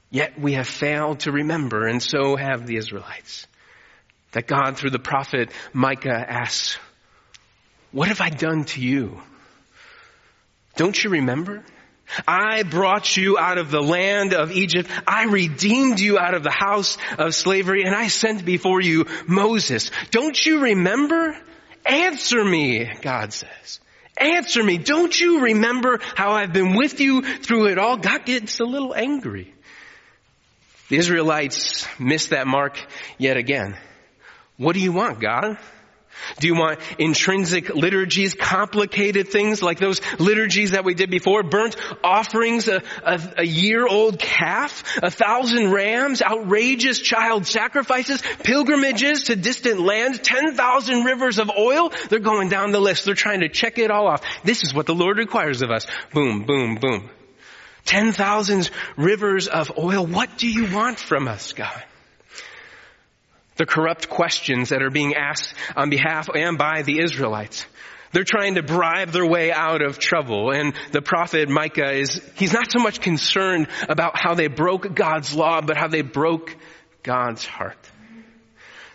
Yet 0.09 0.39
we 0.39 0.53
have 0.53 0.67
failed 0.67 1.21
to 1.21 1.31
remember, 1.31 1.85
and 1.85 2.01
so 2.01 2.35
have 2.35 2.65
the 2.65 2.77
Israelites, 2.77 3.45
that 4.31 4.47
God 4.47 4.77
through 4.77 4.89
the 4.91 4.99
prophet 4.99 5.51
Micah 5.73 6.09
asks, 6.09 6.79
what 7.91 8.07
have 8.07 8.21
I 8.21 8.29
done 8.29 8.65
to 8.65 8.81
you? 8.81 9.19
Don't 10.75 11.01
you 11.03 11.09
remember? 11.09 11.63
I 12.27 12.63
brought 12.63 13.15
you 13.15 13.37
out 13.37 13.57
of 13.57 13.69
the 13.69 13.81
land 13.81 14.33
of 14.33 14.51
Egypt. 14.51 14.89
I 15.05 15.25
redeemed 15.25 15.99
you 15.99 16.17
out 16.17 16.33
of 16.33 16.43
the 16.43 16.51
house 16.51 16.97
of 17.17 17.35
slavery 17.35 17.83
and 17.83 17.95
I 17.95 18.07
sent 18.07 18.45
before 18.45 18.81
you 18.81 19.05
Moses. 19.27 19.91
Don't 20.11 20.43
you 20.45 20.61
remember? 20.61 21.37
Answer 21.85 22.43
me, 22.43 22.91
God 23.01 23.33
says. 23.33 23.79
Answer 24.17 24.63
me. 24.63 24.77
Don't 24.77 25.19
you 25.19 25.41
remember 25.41 25.99
how 26.15 26.31
I've 26.31 26.51
been 26.51 26.75
with 26.75 26.99
you 26.99 27.21
through 27.21 27.67
it 27.67 27.77
all? 27.77 27.97
God 27.97 28.25
gets 28.25 28.59
a 28.59 28.65
little 28.65 28.93
angry. 28.93 29.53
The 30.89 30.97
Israelites 30.97 31.87
missed 31.99 32.31
that 32.31 32.47
mark 32.47 32.77
yet 33.17 33.37
again. 33.37 33.77
What 34.57 34.73
do 34.73 34.81
you 34.81 34.91
want, 34.91 35.19
God? 35.19 35.57
Do 36.39 36.47
you 36.47 36.55
want 36.55 36.79
intrinsic 36.97 37.69
liturgies, 37.69 38.33
complicated 38.33 39.29
things 39.29 39.61
like 39.61 39.79
those 39.79 40.01
liturgies 40.19 40.71
that 40.71 40.85
we 40.85 40.93
did 40.93 41.09
before? 41.09 41.43
Burnt 41.43 41.75
offerings, 42.03 42.67
a, 42.67 42.81
a, 43.03 43.19
a 43.37 43.45
year 43.45 43.87
old 43.87 44.19
calf, 44.19 44.83
a 45.01 45.11
thousand 45.11 45.71
rams, 45.71 46.21
outrageous 46.21 46.99
child 46.99 47.45
sacrifices, 47.45 48.21
pilgrimages 48.43 49.23
to 49.23 49.35
distant 49.35 49.79
lands, 49.79 50.19
ten 50.19 50.55
thousand 50.55 51.03
rivers 51.03 51.39
of 51.39 51.49
oil? 51.49 51.91
They're 52.09 52.19
going 52.19 52.49
down 52.49 52.71
the 52.71 52.79
list. 52.79 53.05
They're 53.05 53.15
trying 53.15 53.41
to 53.41 53.49
check 53.49 53.77
it 53.77 53.91
all 53.91 54.07
off. 54.07 54.23
This 54.43 54.63
is 54.63 54.73
what 54.73 54.85
the 54.85 54.95
Lord 54.95 55.17
requires 55.17 55.61
of 55.61 55.71
us. 55.71 55.85
Boom, 56.13 56.45
boom, 56.45 56.75
boom. 56.75 57.09
Ten 57.85 58.11
thousands 58.11 58.71
rivers 58.97 59.47
of 59.47 59.71
oil. 59.77 60.05
What 60.05 60.37
do 60.37 60.47
you 60.47 60.73
want 60.73 60.99
from 60.99 61.27
us, 61.27 61.53
God? 61.53 61.83
The 63.59 63.65
corrupt 63.65 64.09
questions 64.09 64.69
that 64.69 64.81
are 64.81 64.89
being 64.89 65.13
asked 65.15 65.53
on 65.75 65.89
behalf 65.89 66.29
and 66.33 66.57
by 66.57 66.81
the 66.81 67.03
Israelites. 67.03 67.65
They're 68.13 68.23
trying 68.23 68.55
to 68.55 68.63
bribe 68.63 69.09
their 69.09 69.25
way 69.25 69.51
out 69.51 69.83
of 69.83 69.99
trouble. 69.99 70.51
And 70.51 70.73
the 70.93 71.01
prophet 71.01 71.49
Micah 71.49 71.91
is, 71.91 72.21
he's 72.35 72.53
not 72.53 72.71
so 72.71 72.79
much 72.79 73.01
concerned 73.01 73.67
about 73.87 74.13
how 74.15 74.33
they 74.33 74.47
broke 74.47 74.95
God's 74.95 75.35
law, 75.35 75.61
but 75.61 75.77
how 75.77 75.89
they 75.89 76.01
broke 76.01 76.55
God's 77.03 77.45
heart. 77.45 77.77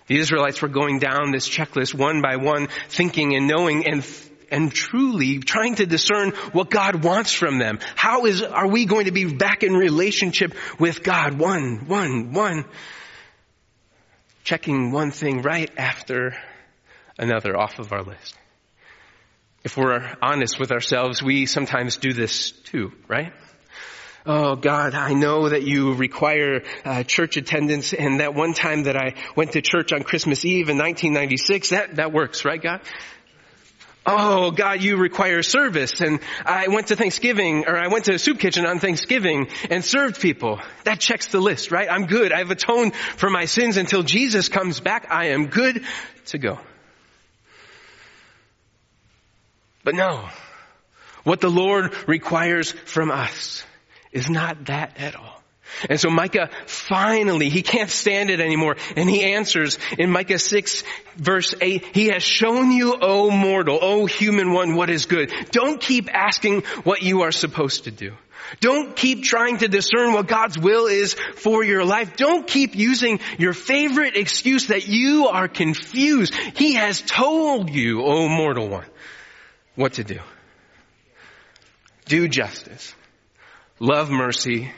The 0.07 0.19
Israelites 0.19 0.61
were 0.61 0.69
going 0.69 0.99
down 0.99 1.31
this 1.31 1.49
checklist 1.49 1.95
one 1.95 2.23
by 2.23 2.37
one, 2.37 2.69
thinking 2.89 3.37
and 3.37 3.47
knowing 3.47 3.87
and 3.87 4.05
and 4.51 4.71
truly 4.73 5.39
trying 5.41 5.75
to 5.77 5.87
discern 5.87 6.31
what 6.53 6.71
God 6.71 7.03
wants 7.03 7.33
from 7.33 7.59
them. 7.59 7.81
How 7.97 8.27
is, 8.27 8.43
are 8.43 8.69
we 8.69 8.85
going 8.85 9.07
to 9.07 9.11
be 9.11 9.25
back 9.25 9.63
in 9.63 9.73
relationship 9.73 10.55
with 10.79 11.03
God? 11.03 11.39
One, 11.41 11.87
one, 11.89 12.33
one 12.33 12.65
checking 14.45 14.93
one 14.93 15.11
thing 15.11 15.41
right 15.43 15.71
after 15.77 16.37
another 17.19 17.57
off 17.57 17.79
of 17.79 17.93
our 17.93 18.03
list. 18.03 18.37
If 19.65 19.79
we're 19.79 20.17
honest 20.21 20.61
with 20.61 20.71
ourselves, 20.71 21.23
we 21.23 21.47
sometimes 21.47 21.97
do 21.97 22.13
this 22.13 22.51
too, 22.53 22.93
right? 23.09 23.33
Oh 24.27 24.57
God, 24.57 24.95
I 24.95 25.15
know 25.15 25.49
that 25.49 25.63
you 25.63 25.95
require 25.95 26.63
uh, 26.85 27.03
church 27.03 27.37
attendance 27.39 27.93
and 27.95 28.21
that 28.21 28.35
one 28.35 28.53
time 28.53 28.85
that 28.85 28.97
I 28.97 29.15
went 29.35 29.53
to 29.53 29.63
church 29.63 29.93
on 29.93 30.03
Christmas 30.03 30.45
Eve 30.45 30.69
in 30.69 30.79
1996, 30.79 31.71
that, 31.71 31.97
that 31.97 32.13
works, 32.13 32.45
right 32.45 32.61
God? 32.61 32.81
Oh, 34.07 34.51
God, 34.51 34.83
you 34.83 34.99
require 34.99 35.43
service. 35.43 36.01
And 36.01 36.21
I 36.45 36.69
went 36.69 36.89
to 36.89 36.97
Thanksgiving, 36.97 37.67
or 37.67 37.77
I 37.77 37.89
went 37.89 38.05
to 38.07 38.15
a 38.15 38.19
soup 38.19 38.39
kitchen 38.39 38.67
on 38.67 38.79
Thanksgiving 38.79 39.49
and 39.71 39.83
served 39.83 40.21
people. 40.21 40.61
That 40.85 41.01
checks 41.01 41.29
the 41.29 41.41
list, 41.41 41.71
right? 41.71 41.89
I'm 41.91 42.07
good. 42.07 42.31
I've 42.31 42.51
atoned 42.51 42.95
for 42.95 43.31
my 43.31 43.47
sins 43.47 43.79
until 43.79 44.03
Jesus 44.03 44.49
comes 44.51 44.81
back. 44.81 45.07
I 45.11 45.29
am 45.29 45.47
good 45.47 45.85
to 46.27 46.39
go. 46.39 46.59
But 49.85 49.95
no, 49.95 50.29
what 51.25 51.41
the 51.41 51.51
Lord 51.51 51.95
requires 52.07 52.73
from 52.73 53.11
us 53.11 53.65
is 54.13 54.29
not 54.29 54.67
that 54.67 54.99
at 54.99 55.17
all. 55.17 55.34
And 55.89 56.01
so 56.01 56.11
Micah 56.11 56.51
finally, 56.67 57.49
he 57.49 57.63
can't 57.63 57.91
stand 57.91 58.31
it 58.31 58.41
anymore. 58.41 58.77
And 58.97 59.09
he 59.09 59.25
answers 59.25 59.79
in 59.99 60.11
Micah 60.11 60.39
6 60.39 60.85
verse 61.17 61.55
8, 61.61 61.85
he 61.93 62.09
has 62.09 62.23
shown 62.23 62.71
you, 62.73 62.97
O 63.01 63.31
mortal, 63.31 63.79
O 63.81 64.07
human 64.07 64.53
one, 64.53 64.75
what 64.75 64.91
is 64.91 65.07
good. 65.07 65.33
Don't 65.51 65.81
keep 65.81 66.13
asking 66.13 66.63
what 66.85 67.03
you 67.03 67.23
are 67.23 67.33
supposed 67.33 67.85
to 67.85 67.91
do. 67.91 68.13
Don't 68.61 68.95
keep 68.95 69.23
trying 69.23 69.59
to 69.59 69.69
discern 69.69 70.13
what 70.13 70.29
God's 70.29 70.59
will 70.59 70.87
is 70.87 71.15
for 71.15 71.65
your 71.65 71.85
life. 71.85 72.17
Don't 72.17 72.47
keep 72.47 72.77
using 72.77 73.21
your 73.39 73.53
favorite 73.53 74.17
excuse 74.17 74.69
that 74.69 74.87
you 74.87 75.29
are 75.29 75.49
confused. 75.49 76.35
He 76.35 76.75
has 76.75 77.01
told 77.01 77.71
you, 77.71 78.05
O 78.05 78.29
mortal 78.29 78.69
one, 78.69 78.87
what 79.75 79.95
to 79.95 80.05
do. 80.05 80.21
Do 82.07 82.29
justice. 82.29 82.95
Love 83.81 84.11
mercy 84.11 84.71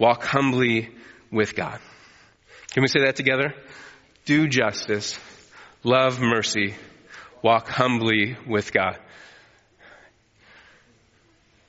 Walk 0.00 0.24
humbly 0.24 0.88
with 1.30 1.54
God. 1.54 1.78
Can 2.72 2.82
we 2.82 2.88
say 2.88 3.00
that 3.00 3.16
together? 3.16 3.54
Do 4.24 4.48
justice. 4.48 5.20
Love 5.84 6.20
mercy. 6.20 6.74
Walk 7.42 7.68
humbly 7.68 8.38
with 8.46 8.72
God. 8.72 8.98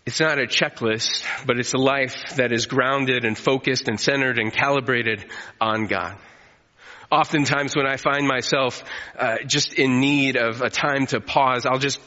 It's 0.06 0.22
not 0.22 0.40
a 0.40 0.48
checklist, 0.48 1.26
but 1.46 1.60
it's 1.60 1.74
a 1.74 1.78
life 1.78 2.38
that 2.38 2.54
is 2.54 2.68
grounded 2.68 3.26
and 3.26 3.38
focused 3.38 3.90
and 3.90 4.00
centered 4.00 4.40
and 4.40 4.52
calibrated 4.54 5.26
on 5.60 5.88
God. 5.88 6.18
Oftentimes 7.12 7.76
when 7.76 7.86
I 7.86 7.98
find 7.98 8.26
myself 8.26 8.86
uh, 9.20 9.40
just 9.46 9.74
in 9.74 10.00
need 10.00 10.38
of 10.38 10.62
a 10.62 10.70
time 10.70 11.06
to 11.08 11.20
pause, 11.20 11.66
I'll 11.66 11.80
just 11.80 12.00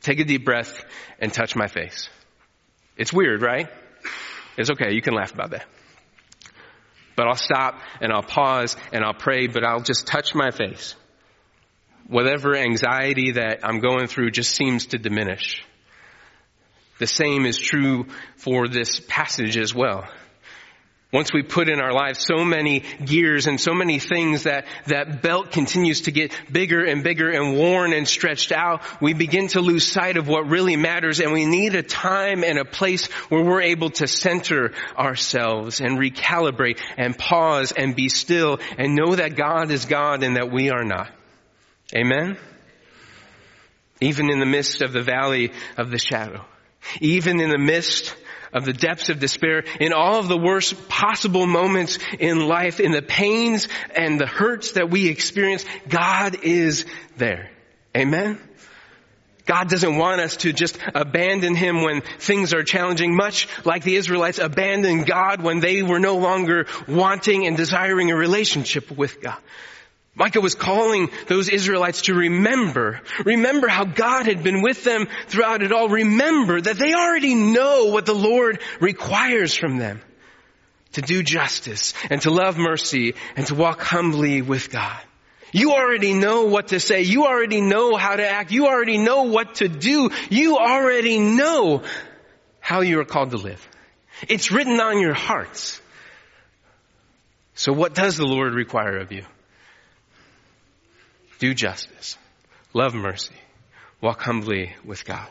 take 0.00 0.20
a 0.20 0.24
deep 0.24 0.44
breath 0.44 0.84
and 1.18 1.32
touch 1.32 1.56
my 1.56 1.66
face. 1.66 2.08
It's 2.96 3.12
weird, 3.12 3.42
right? 3.42 3.68
It's 4.56 4.70
okay. 4.70 4.92
You 4.92 5.02
can 5.02 5.14
laugh 5.14 5.32
about 5.32 5.50
that. 5.50 5.66
But 7.16 7.28
I'll 7.28 7.36
stop 7.36 7.80
and 8.00 8.12
I'll 8.12 8.22
pause 8.22 8.76
and 8.92 9.04
I'll 9.04 9.14
pray, 9.14 9.46
but 9.46 9.64
I'll 9.64 9.80
just 9.80 10.06
touch 10.06 10.34
my 10.34 10.50
face. 10.50 10.94
Whatever 12.08 12.54
anxiety 12.54 13.32
that 13.32 13.60
I'm 13.64 13.80
going 13.80 14.06
through 14.06 14.30
just 14.30 14.54
seems 14.54 14.86
to 14.86 14.98
diminish. 14.98 15.64
The 16.98 17.06
same 17.06 17.44
is 17.46 17.58
true 17.58 18.06
for 18.36 18.68
this 18.68 19.00
passage 19.08 19.56
as 19.56 19.74
well. 19.74 20.08
Once 21.16 21.32
we 21.32 21.42
put 21.42 21.70
in 21.70 21.80
our 21.80 21.94
lives 21.94 22.18
so 22.18 22.44
many 22.44 22.80
gears 23.02 23.46
and 23.46 23.58
so 23.58 23.72
many 23.72 23.98
things 23.98 24.42
that 24.42 24.66
that 24.84 25.22
belt 25.22 25.50
continues 25.50 26.02
to 26.02 26.10
get 26.10 26.30
bigger 26.52 26.84
and 26.84 27.02
bigger 27.02 27.30
and 27.30 27.56
worn 27.56 27.94
and 27.94 28.06
stretched 28.06 28.52
out, 28.52 28.82
we 29.00 29.14
begin 29.14 29.48
to 29.48 29.62
lose 29.62 29.90
sight 29.90 30.18
of 30.18 30.28
what 30.28 30.50
really 30.50 30.76
matters 30.76 31.18
and 31.20 31.32
we 31.32 31.46
need 31.46 31.74
a 31.74 31.82
time 31.82 32.44
and 32.44 32.58
a 32.58 32.66
place 32.66 33.06
where 33.30 33.42
we're 33.42 33.62
able 33.62 33.88
to 33.88 34.06
center 34.06 34.74
ourselves 34.94 35.80
and 35.80 35.98
recalibrate 35.98 36.78
and 36.98 37.16
pause 37.16 37.72
and 37.72 37.96
be 37.96 38.10
still 38.10 38.58
and 38.76 38.94
know 38.94 39.14
that 39.14 39.36
God 39.36 39.70
is 39.70 39.86
God 39.86 40.22
and 40.22 40.36
that 40.36 40.52
we 40.52 40.68
are 40.68 40.84
not. 40.84 41.10
Amen? 41.96 42.36
Even 44.02 44.28
in 44.28 44.38
the 44.38 44.44
midst 44.44 44.82
of 44.82 44.92
the 44.92 45.02
valley 45.02 45.50
of 45.78 45.90
the 45.90 45.98
shadow. 45.98 46.44
Even 47.00 47.40
in 47.40 47.50
the 47.50 47.58
midst 47.58 48.14
of 48.52 48.64
the 48.64 48.72
depths 48.72 49.08
of 49.08 49.18
despair, 49.18 49.64
in 49.80 49.92
all 49.92 50.18
of 50.18 50.28
the 50.28 50.38
worst 50.38 50.88
possible 50.88 51.46
moments 51.46 51.98
in 52.18 52.46
life, 52.46 52.80
in 52.80 52.92
the 52.92 53.02
pains 53.02 53.68
and 53.94 54.20
the 54.20 54.26
hurts 54.26 54.72
that 54.72 54.90
we 54.90 55.08
experience, 55.08 55.64
God 55.88 56.42
is 56.42 56.86
there. 57.16 57.50
Amen? 57.96 58.40
God 59.46 59.68
doesn't 59.68 59.96
want 59.96 60.20
us 60.20 60.36
to 60.38 60.52
just 60.52 60.76
abandon 60.94 61.54
Him 61.54 61.82
when 61.82 62.00
things 62.18 62.52
are 62.52 62.64
challenging, 62.64 63.14
much 63.14 63.46
like 63.64 63.84
the 63.84 63.94
Israelites 63.94 64.38
abandoned 64.38 65.06
God 65.06 65.40
when 65.40 65.60
they 65.60 65.82
were 65.82 66.00
no 66.00 66.16
longer 66.16 66.66
wanting 66.88 67.46
and 67.46 67.56
desiring 67.56 68.10
a 68.10 68.16
relationship 68.16 68.90
with 68.90 69.20
God. 69.20 69.38
Micah 70.16 70.40
was 70.40 70.54
calling 70.54 71.10
those 71.28 71.50
Israelites 71.50 72.02
to 72.02 72.14
remember, 72.14 73.02
remember 73.24 73.68
how 73.68 73.84
God 73.84 74.24
had 74.24 74.42
been 74.42 74.62
with 74.62 74.82
them 74.82 75.06
throughout 75.26 75.62
it 75.62 75.72
all. 75.72 75.90
Remember 75.90 76.58
that 76.58 76.78
they 76.78 76.94
already 76.94 77.34
know 77.34 77.86
what 77.86 78.06
the 78.06 78.14
Lord 78.14 78.60
requires 78.80 79.54
from 79.54 79.76
them. 79.76 80.00
To 80.92 81.02
do 81.02 81.22
justice 81.22 81.92
and 82.08 82.22
to 82.22 82.30
love 82.30 82.56
mercy 82.56 83.16
and 83.36 83.46
to 83.48 83.54
walk 83.54 83.82
humbly 83.82 84.40
with 84.40 84.70
God. 84.70 84.98
You 85.52 85.72
already 85.72 86.14
know 86.14 86.46
what 86.46 86.68
to 86.68 86.80
say. 86.80 87.02
You 87.02 87.26
already 87.26 87.60
know 87.60 87.96
how 87.96 88.16
to 88.16 88.26
act. 88.26 88.50
You 88.50 88.66
already 88.66 88.96
know 88.96 89.24
what 89.24 89.56
to 89.56 89.68
do. 89.68 90.10
You 90.30 90.56
already 90.56 91.18
know 91.18 91.82
how 92.60 92.80
you 92.80 93.00
are 93.00 93.04
called 93.04 93.32
to 93.32 93.36
live. 93.36 93.68
It's 94.26 94.50
written 94.50 94.80
on 94.80 94.98
your 94.98 95.12
hearts. 95.12 95.78
So 97.54 97.74
what 97.74 97.94
does 97.94 98.16
the 98.16 98.26
Lord 98.26 98.54
require 98.54 98.96
of 98.98 99.12
you? 99.12 99.24
Do 101.38 101.54
justice, 101.54 102.16
love 102.72 102.94
mercy, 102.94 103.34
walk 104.00 104.20
humbly 104.20 104.74
with 104.84 105.04
God. 105.04 105.28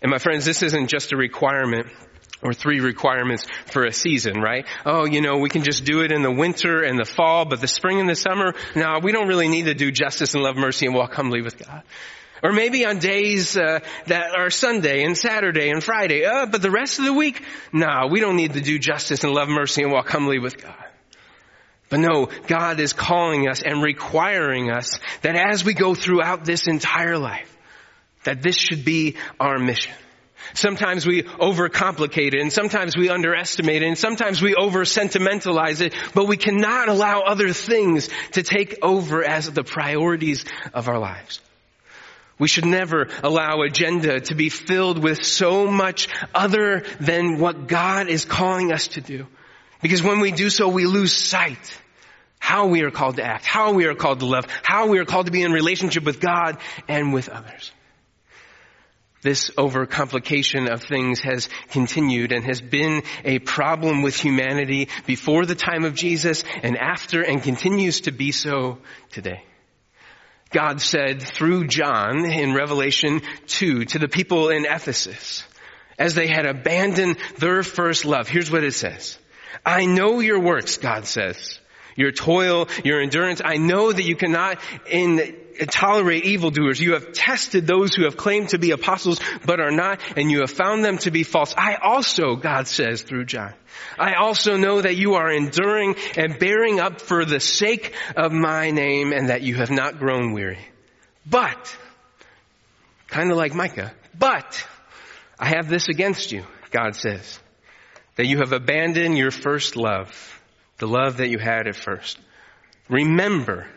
And 0.00 0.10
my 0.10 0.18
friends, 0.18 0.44
this 0.44 0.62
isn't 0.62 0.88
just 0.88 1.12
a 1.12 1.16
requirement 1.16 1.86
or 2.42 2.52
three 2.52 2.80
requirements 2.80 3.46
for 3.66 3.84
a 3.84 3.92
season, 3.92 4.40
right? 4.40 4.64
Oh, 4.86 5.04
you 5.06 5.20
know, 5.20 5.38
we 5.38 5.48
can 5.48 5.64
just 5.64 5.84
do 5.84 6.02
it 6.02 6.12
in 6.12 6.22
the 6.22 6.30
winter 6.30 6.82
and 6.82 6.98
the 6.98 7.04
fall, 7.04 7.44
but 7.44 7.60
the 7.60 7.66
spring 7.66 7.98
and 7.98 8.08
the 8.08 8.14
summer, 8.14 8.54
no, 8.76 9.00
we 9.02 9.12
don't 9.12 9.26
really 9.26 9.48
need 9.48 9.64
to 9.64 9.74
do 9.74 9.90
justice 9.90 10.34
and 10.34 10.42
love 10.42 10.56
mercy 10.56 10.86
and 10.86 10.94
walk 10.94 11.14
humbly 11.14 11.42
with 11.42 11.58
God. 11.58 11.82
Or 12.40 12.52
maybe 12.52 12.86
on 12.86 13.00
days 13.00 13.56
uh, 13.56 13.80
that 14.06 14.38
are 14.38 14.50
Sunday 14.50 15.02
and 15.02 15.18
Saturday 15.18 15.70
and 15.70 15.82
Friday, 15.82 16.24
uh, 16.24 16.46
but 16.46 16.62
the 16.62 16.70
rest 16.70 17.00
of 17.00 17.04
the 17.04 17.12
week, 17.12 17.42
no, 17.72 18.06
we 18.08 18.20
don't 18.20 18.36
need 18.36 18.52
to 18.52 18.60
do 18.60 18.78
justice 18.78 19.24
and 19.24 19.32
love 19.32 19.48
mercy 19.48 19.82
and 19.82 19.90
walk 19.90 20.08
humbly 20.08 20.38
with 20.38 20.62
God. 20.62 20.84
But 21.88 22.00
no, 22.00 22.28
God 22.46 22.80
is 22.80 22.92
calling 22.92 23.48
us 23.48 23.62
and 23.62 23.82
requiring 23.82 24.70
us 24.70 24.98
that 25.22 25.36
as 25.36 25.64
we 25.64 25.74
go 25.74 25.94
throughout 25.94 26.44
this 26.44 26.66
entire 26.66 27.18
life, 27.18 27.56
that 28.24 28.42
this 28.42 28.56
should 28.56 28.84
be 28.84 29.16
our 29.40 29.58
mission. 29.58 29.94
Sometimes 30.54 31.06
we 31.06 31.22
overcomplicate 31.22 32.34
it 32.34 32.40
and 32.40 32.52
sometimes 32.52 32.96
we 32.96 33.10
underestimate 33.10 33.82
it 33.82 33.86
and 33.86 33.98
sometimes 33.98 34.40
we 34.40 34.54
over 34.54 34.84
sentimentalize 34.84 35.80
it, 35.80 35.94
but 36.14 36.26
we 36.26 36.36
cannot 36.36 36.88
allow 36.88 37.20
other 37.20 37.52
things 37.52 38.08
to 38.32 38.42
take 38.42 38.78
over 38.82 39.24
as 39.24 39.50
the 39.50 39.64
priorities 39.64 40.44
of 40.72 40.88
our 40.88 40.98
lives. 40.98 41.40
We 42.38 42.48
should 42.48 42.66
never 42.66 43.08
allow 43.22 43.62
agenda 43.62 44.20
to 44.20 44.34
be 44.34 44.48
filled 44.48 45.02
with 45.02 45.24
so 45.24 45.66
much 45.66 46.08
other 46.34 46.84
than 47.00 47.38
what 47.38 47.66
God 47.66 48.08
is 48.08 48.24
calling 48.24 48.72
us 48.72 48.88
to 48.88 49.00
do. 49.00 49.26
Because 49.80 50.02
when 50.02 50.20
we 50.20 50.32
do 50.32 50.50
so, 50.50 50.68
we 50.68 50.86
lose 50.86 51.14
sight 51.14 51.80
how 52.38 52.66
we 52.66 52.82
are 52.82 52.90
called 52.90 53.16
to 53.16 53.24
act, 53.24 53.44
how 53.44 53.72
we 53.72 53.86
are 53.86 53.94
called 53.94 54.20
to 54.20 54.26
love, 54.26 54.46
how 54.62 54.86
we 54.86 54.98
are 54.98 55.04
called 55.04 55.26
to 55.26 55.32
be 55.32 55.42
in 55.42 55.52
relationship 55.52 56.04
with 56.04 56.20
God 56.20 56.58
and 56.86 57.12
with 57.12 57.28
others. 57.28 57.72
This 59.20 59.50
overcomplication 59.50 60.70
of 60.70 60.82
things 60.82 61.20
has 61.20 61.48
continued 61.70 62.30
and 62.30 62.44
has 62.44 62.60
been 62.60 63.02
a 63.24 63.40
problem 63.40 64.02
with 64.02 64.14
humanity 64.14 64.88
before 65.06 65.44
the 65.44 65.56
time 65.56 65.84
of 65.84 65.94
Jesus 65.94 66.44
and 66.62 66.76
after 66.76 67.22
and 67.22 67.42
continues 67.42 68.02
to 68.02 68.12
be 68.12 68.30
so 68.30 68.78
today. 69.10 69.42
God 70.50 70.80
said 70.80 71.20
through 71.20 71.66
John 71.66 72.24
in 72.24 72.54
Revelation 72.54 73.20
2 73.48 73.86
to 73.86 73.98
the 73.98 74.08
people 74.08 74.50
in 74.50 74.64
Ephesus, 74.64 75.44
as 75.98 76.14
they 76.14 76.28
had 76.28 76.46
abandoned 76.46 77.18
their 77.38 77.62
first 77.64 78.04
love, 78.04 78.28
here's 78.28 78.50
what 78.50 78.64
it 78.64 78.72
says. 78.72 79.18
I 79.64 79.86
know 79.86 80.20
your 80.20 80.40
works, 80.40 80.76
God 80.76 81.06
says. 81.06 81.58
Your 81.96 82.12
toil, 82.12 82.68
your 82.84 83.00
endurance. 83.02 83.40
I 83.44 83.56
know 83.56 83.92
that 83.92 84.04
you 84.04 84.14
cannot 84.14 84.60
in, 84.88 85.36
tolerate 85.66 86.24
evildoers. 86.24 86.80
You 86.80 86.92
have 86.92 87.12
tested 87.12 87.66
those 87.66 87.94
who 87.94 88.04
have 88.04 88.16
claimed 88.16 88.50
to 88.50 88.58
be 88.58 88.70
apostles 88.70 89.20
but 89.44 89.60
are 89.60 89.70
not, 89.70 90.00
and 90.16 90.30
you 90.30 90.40
have 90.40 90.50
found 90.50 90.84
them 90.84 90.98
to 90.98 91.10
be 91.10 91.22
false. 91.22 91.54
I 91.56 91.76
also, 91.76 92.36
God 92.36 92.68
says 92.68 93.02
through 93.02 93.24
John, 93.24 93.52
I 93.98 94.14
also 94.14 94.56
know 94.56 94.80
that 94.80 94.96
you 94.96 95.14
are 95.14 95.30
enduring 95.30 95.96
and 96.16 96.38
bearing 96.38 96.80
up 96.80 97.00
for 97.00 97.24
the 97.24 97.40
sake 97.40 97.94
of 98.16 98.32
my 98.32 98.70
name 98.70 99.12
and 99.12 99.28
that 99.28 99.42
you 99.42 99.56
have 99.56 99.70
not 99.70 99.98
grown 99.98 100.32
weary. 100.32 100.64
But, 101.26 101.76
kind 103.08 103.30
of 103.30 103.36
like 103.36 103.54
Micah, 103.54 103.92
but 104.16 104.66
I 105.38 105.48
have 105.48 105.68
this 105.68 105.88
against 105.88 106.32
you, 106.32 106.44
God 106.70 106.94
says 106.94 107.40
that 108.18 108.26
you 108.26 108.38
have 108.38 108.52
abandoned 108.52 109.16
your 109.16 109.30
first 109.30 109.76
love, 109.76 110.42
the 110.78 110.88
love 110.88 111.18
that 111.18 111.28
you 111.28 111.38
had 111.38 111.68
at 111.68 111.76
first. 111.76 112.18
Remember, 112.88 113.68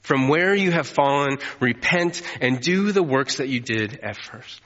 from 0.00 0.28
where 0.28 0.54
you 0.54 0.72
have 0.72 0.86
fallen, 0.86 1.36
repent 1.60 2.22
and 2.40 2.62
do 2.62 2.92
the 2.92 3.02
works 3.02 3.36
that 3.36 3.48
you 3.48 3.60
did 3.60 4.00
at 4.02 4.16
first. 4.16 4.62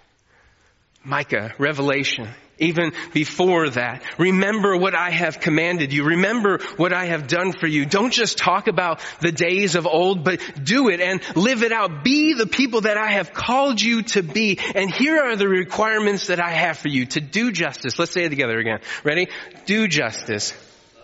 Micah, 1.02 1.52
Revelation, 1.58 2.28
even 2.62 2.92
before 3.12 3.68
that. 3.70 4.02
Remember 4.18 4.76
what 4.76 4.94
I 4.94 5.10
have 5.10 5.40
commanded 5.40 5.92
you. 5.92 6.04
Remember 6.04 6.58
what 6.76 6.92
I 6.92 7.06
have 7.06 7.26
done 7.26 7.52
for 7.52 7.66
you. 7.66 7.84
Don't 7.84 8.12
just 8.12 8.38
talk 8.38 8.68
about 8.68 9.00
the 9.20 9.32
days 9.32 9.74
of 9.74 9.86
old, 9.86 10.24
but 10.24 10.40
do 10.62 10.88
it 10.88 11.00
and 11.00 11.20
live 11.36 11.62
it 11.62 11.72
out. 11.72 12.04
Be 12.04 12.34
the 12.34 12.46
people 12.46 12.82
that 12.82 12.96
I 12.96 13.12
have 13.12 13.32
called 13.32 13.80
you 13.80 14.02
to 14.02 14.22
be. 14.22 14.58
And 14.74 14.90
here 14.90 15.18
are 15.18 15.36
the 15.36 15.48
requirements 15.48 16.28
that 16.28 16.40
I 16.40 16.50
have 16.50 16.78
for 16.78 16.88
you 16.88 17.06
to 17.06 17.20
do 17.20 17.52
justice. 17.52 17.98
Let's 17.98 18.12
say 18.12 18.24
it 18.24 18.30
together 18.30 18.58
again. 18.58 18.80
Ready? 19.04 19.28
Do 19.66 19.88
justice. 19.88 20.54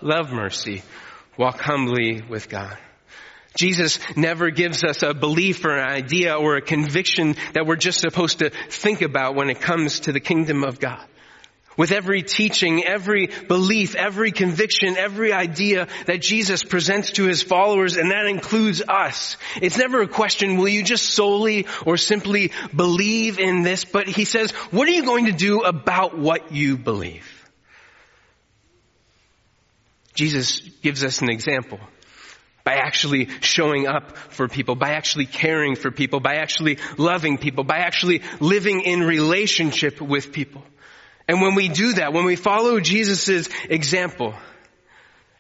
Love 0.00 0.32
mercy. 0.32 0.82
Walk 1.36 1.60
humbly 1.60 2.22
with 2.28 2.48
God. 2.48 2.76
Jesus 3.56 3.98
never 4.16 4.50
gives 4.50 4.84
us 4.84 5.02
a 5.02 5.14
belief 5.14 5.64
or 5.64 5.76
an 5.76 5.88
idea 5.88 6.34
or 6.34 6.56
a 6.56 6.60
conviction 6.60 7.34
that 7.54 7.66
we're 7.66 7.76
just 7.76 8.00
supposed 8.00 8.38
to 8.38 8.50
think 8.70 9.02
about 9.02 9.34
when 9.34 9.50
it 9.50 9.60
comes 9.60 10.00
to 10.00 10.12
the 10.12 10.20
kingdom 10.20 10.62
of 10.62 10.78
God. 10.78 11.04
With 11.78 11.92
every 11.92 12.22
teaching, 12.22 12.84
every 12.84 13.28
belief, 13.46 13.94
every 13.94 14.32
conviction, 14.32 14.96
every 14.98 15.32
idea 15.32 15.86
that 16.06 16.20
Jesus 16.20 16.64
presents 16.64 17.12
to 17.12 17.24
his 17.24 17.40
followers, 17.40 17.96
and 17.96 18.10
that 18.10 18.26
includes 18.26 18.82
us. 18.86 19.36
It's 19.62 19.78
never 19.78 20.02
a 20.02 20.08
question, 20.08 20.56
will 20.56 20.68
you 20.68 20.82
just 20.82 21.06
solely 21.06 21.66
or 21.86 21.96
simply 21.96 22.50
believe 22.74 23.38
in 23.38 23.62
this? 23.62 23.84
But 23.84 24.08
he 24.08 24.24
says, 24.24 24.50
what 24.72 24.88
are 24.88 24.92
you 24.92 25.04
going 25.04 25.26
to 25.26 25.32
do 25.32 25.60
about 25.62 26.18
what 26.18 26.50
you 26.50 26.76
believe? 26.76 27.48
Jesus 30.14 30.62
gives 30.82 31.04
us 31.04 31.22
an 31.22 31.30
example 31.30 31.78
by 32.64 32.74
actually 32.74 33.28
showing 33.40 33.86
up 33.86 34.16
for 34.16 34.48
people, 34.48 34.74
by 34.74 34.90
actually 34.90 35.26
caring 35.26 35.76
for 35.76 35.92
people, 35.92 36.18
by 36.18 36.34
actually 36.34 36.78
loving 36.96 37.38
people, 37.38 37.62
by 37.62 37.78
actually 37.78 38.22
living 38.40 38.80
in 38.80 39.04
relationship 39.04 40.00
with 40.00 40.32
people. 40.32 40.64
And 41.28 41.42
when 41.42 41.54
we 41.54 41.68
do 41.68 41.92
that, 41.94 42.12
when 42.12 42.24
we 42.24 42.36
follow 42.36 42.80
Jesus' 42.80 43.48
example, 43.68 44.34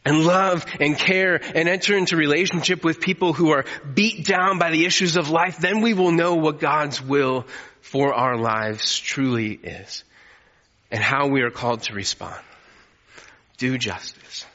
and 0.04 0.24
love 0.24 0.64
and 0.80 0.96
care 0.96 1.40
and 1.54 1.68
enter 1.68 1.96
into 1.96 2.16
relationship 2.16 2.82
with 2.82 3.00
people 3.00 3.34
who 3.34 3.50
are 3.50 3.64
beat 3.94 4.24
down 4.24 4.58
by 4.58 4.70
the 4.70 4.86
issues 4.86 5.16
of 5.16 5.28
life, 5.28 5.58
then 5.58 5.82
we 5.82 5.92
will 5.92 6.12
know 6.12 6.34
what 6.34 6.60
God's 6.60 7.02
will 7.02 7.46
for 7.82 8.14
our 8.14 8.36
lives 8.38 8.98
truly 8.98 9.52
is 9.52 10.04
and 10.90 11.02
how 11.02 11.28
we 11.28 11.42
are 11.42 11.50
called 11.50 11.82
to 11.82 11.94
respond. 11.94 12.40
Do 13.58 13.76
justice. 13.76 14.46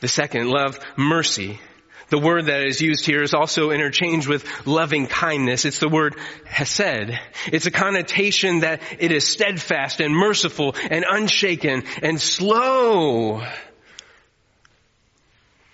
The 0.00 0.08
second, 0.08 0.50
love 0.50 0.78
mercy. 0.96 1.58
The 2.08 2.18
word 2.18 2.46
that 2.46 2.64
is 2.64 2.80
used 2.80 3.04
here 3.04 3.22
is 3.22 3.34
also 3.34 3.70
interchanged 3.70 4.28
with 4.28 4.46
loving 4.66 5.08
kindness. 5.08 5.64
It's 5.64 5.80
the 5.80 5.88
word 5.88 6.16
hesed. 6.44 7.18
It's 7.52 7.66
a 7.66 7.70
connotation 7.72 8.60
that 8.60 8.80
it 8.98 9.10
is 9.10 9.26
steadfast 9.26 10.00
and 10.00 10.14
merciful 10.14 10.76
and 10.88 11.04
unshaken 11.08 11.82
and 12.02 12.20
slow. 12.20 13.42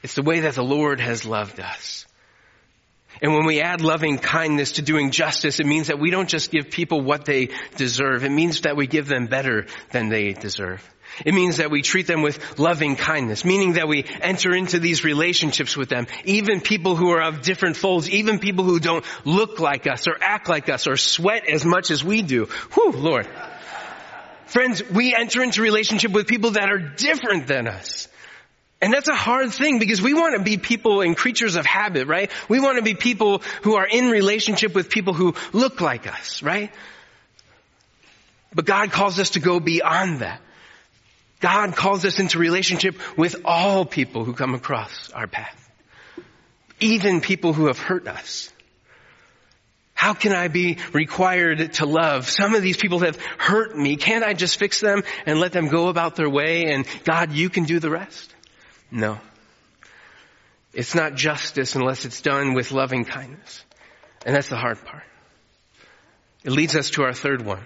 It's 0.03 0.15
the 0.15 0.23
way 0.23 0.41
that 0.41 0.55
the 0.55 0.65
Lord 0.65 1.01
has 1.01 1.27
loved 1.27 1.61
us. 1.61 2.07
And 3.21 3.35
when 3.35 3.45
we 3.45 3.61
add 3.61 3.83
loving 3.83 4.19
kindness 4.19 4.73
to 4.73 4.83
doing 4.83 5.11
justice, 5.11 5.61
it 5.61 5.67
means 5.67 5.89
that 5.89 6.01
we 6.01 6.11
don't 6.11 6.29
just 6.29 6.51
give 6.51 6.71
people 6.71 7.03
what 7.03 7.25
they 7.25 7.51
deserve. 7.77 8.25
It 8.25 8.33
means 8.33 8.63
that 8.63 8.77
we 8.77 8.87
give 8.87 9.07
them 9.07 9.27
better 9.27 9.67
than 9.91 10.09
they 10.09 10.33
deserve. 10.33 10.83
It 11.25 11.35
means 11.35 11.59
that 11.59 11.71
we 11.71 11.83
treat 11.83 12.07
them 12.07 12.23
with 12.23 12.59
loving 12.59 12.97
kindness, 12.97 13.45
meaning 13.45 13.75
that 13.75 13.89
we 13.89 14.05
enter 14.21 14.55
into 14.55 14.79
these 14.79 15.05
relationships 15.05 15.77
with 15.77 15.89
them, 15.89 16.07
even 16.25 16.61
people 16.61 16.97
who 16.97 17.11
are 17.11 17.23
of 17.23 17.43
different 17.43 17.77
folds, 17.77 18.09
even 18.09 18.39
people 18.39 18.65
who 18.65 18.81
don't 18.81 19.05
look 19.25 19.61
like 19.61 19.87
us 19.87 20.07
or 20.07 20.17
act 20.21 20.49
like 20.49 20.69
us 20.69 20.87
or 20.87 20.97
sweat 20.97 21.47
as 21.49 21.65
much 21.65 21.91
as 21.91 22.03
we 22.03 22.23
do. 22.23 22.47
Whew, 22.75 22.93
Lord. 22.93 23.29
Friends, 24.47 24.83
we 24.91 25.15
enter 25.15 25.43
into 25.43 25.63
relationship 25.63 26.13
with 26.13 26.27
people 26.27 26.53
that 26.53 26.69
are 26.69 26.79
different 26.79 27.47
than 27.47 27.67
us. 27.69 28.09
And 28.83 28.93
that's 28.93 29.09
a 29.09 29.15
hard 29.15 29.53
thing 29.53 29.79
because 29.79 30.03
we 30.03 30.13
want 30.13 30.37
to 30.37 30.43
be 30.43 30.59
people 30.59 31.03
and 31.03 31.17
creatures 31.17 31.55
of 31.55 31.65
habit, 31.65 32.09
right? 32.09 32.31
We 32.49 32.59
want 32.59 32.79
to 32.79 32.83
be 32.83 32.95
people 32.95 33.43
who 33.63 33.77
are 33.77 33.87
in 33.87 34.11
relationship 34.11 34.75
with 34.75 34.91
people 34.91 35.15
who 35.15 35.37
look 35.53 35.81
like 35.81 36.07
us, 36.07 36.43
right? 36.43 36.73
But 38.53 38.65
God 38.65 38.91
calls 38.91 39.19
us 39.21 39.31
to 39.31 39.41
go 39.41 39.61
beyond 39.61 40.19
that. 40.19 40.41
God 41.43 41.75
calls 41.75 42.05
us 42.05 42.21
into 42.21 42.39
relationship 42.39 42.97
with 43.19 43.43
all 43.45 43.85
people 43.85 44.25
who 44.25 44.33
come 44.33 44.55
across 44.55 45.11
our 45.11 45.27
path. 45.27 45.59
Even 46.81 47.21
people 47.21 47.53
who 47.53 47.67
have 47.67 47.79
hurt 47.79 48.07
us. 48.07 48.51
How 49.93 50.15
can 50.15 50.33
I 50.33 50.49
be 50.49 50.79
required 50.93 51.75
to 51.75 51.87
love? 51.87 52.29
Some 52.29 52.55
of 52.55 52.63
these 52.63 52.77
people 52.77 53.01
have 53.01 53.17
hurt 53.39 53.77
me. 53.77 53.97
Can't 53.97 54.25
I 54.25 54.35
just 54.35 54.59
fix 54.59 54.81
them 54.81 55.03
and 55.27 55.39
let 55.41 55.53
them 55.53 55.67
go 55.69 55.89
about 55.89 56.17
their 56.17 56.31
way 56.31 56.73
and 56.73 56.87
God, 57.05 57.33
you 57.33 57.51
can 57.51 57.65
do 57.65 57.81
the 57.81 57.91
rest? 57.91 58.33
No. 58.91 59.19
It's 60.73 60.95
not 60.95 61.17
justice 61.17 61.75
unless 61.75 62.05
it's 62.05 62.21
done 62.21 62.55
with 62.55 62.71
loving 62.71 63.05
kindness. 63.05 63.65
And 64.25 64.35
that's 64.35 64.49
the 64.49 64.57
hard 64.57 64.85
part. 64.85 65.05
It 66.45 66.53
leads 66.53 66.77
us 66.77 66.91
to 66.91 67.03
our 67.03 67.13
third 67.13 67.45
one 67.45 67.65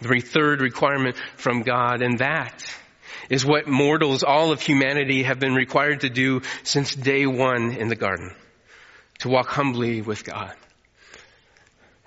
the 0.00 0.20
third 0.20 0.60
requirement 0.60 1.16
from 1.36 1.62
God, 1.62 2.02
and 2.02 2.18
that 2.18 2.64
is 3.30 3.44
what 3.44 3.66
mortals, 3.66 4.22
all 4.22 4.52
of 4.52 4.60
humanity, 4.60 5.22
have 5.22 5.38
been 5.38 5.54
required 5.54 6.00
to 6.00 6.10
do 6.10 6.42
since 6.62 6.94
day 6.94 7.26
one 7.26 7.72
in 7.72 7.88
the 7.88 7.96
garden. 7.96 8.34
To 9.20 9.28
walk 9.28 9.48
humbly 9.48 10.02
with 10.02 10.24
God. 10.24 10.54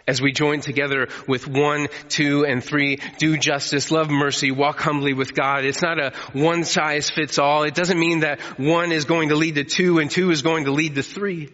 As 0.08 0.22
we 0.22 0.32
join 0.32 0.62
together 0.62 1.10
with 1.28 1.48
one, 1.48 1.88
two, 2.08 2.46
and 2.46 2.64
three, 2.64 3.00
do 3.18 3.38
justice, 3.38 3.92
love 3.92 4.10
mercy, 4.10 4.52
walk 4.52 4.80
humbly 4.80 5.14
with 5.14 5.34
God. 5.34 5.66
It's 5.66 5.82
not 5.82 6.00
a 6.00 6.14
one 6.32 6.64
size 6.64 7.10
fits 7.10 7.40
all. 7.40 7.64
It 7.64 7.76
doesn't 7.76 8.00
mean 8.00 8.22
that 8.22 8.40
one 8.58 8.92
is 8.94 9.04
going 9.04 9.30
to 9.30 9.36
lead 9.36 9.56
to 9.56 9.66
two 9.66 10.00
and 10.00 10.10
two 10.10 10.32
is 10.32 10.44
going 10.44 10.66
to 10.66 10.72
lead 10.72 10.96
to 10.96 11.04
three. 11.04 11.50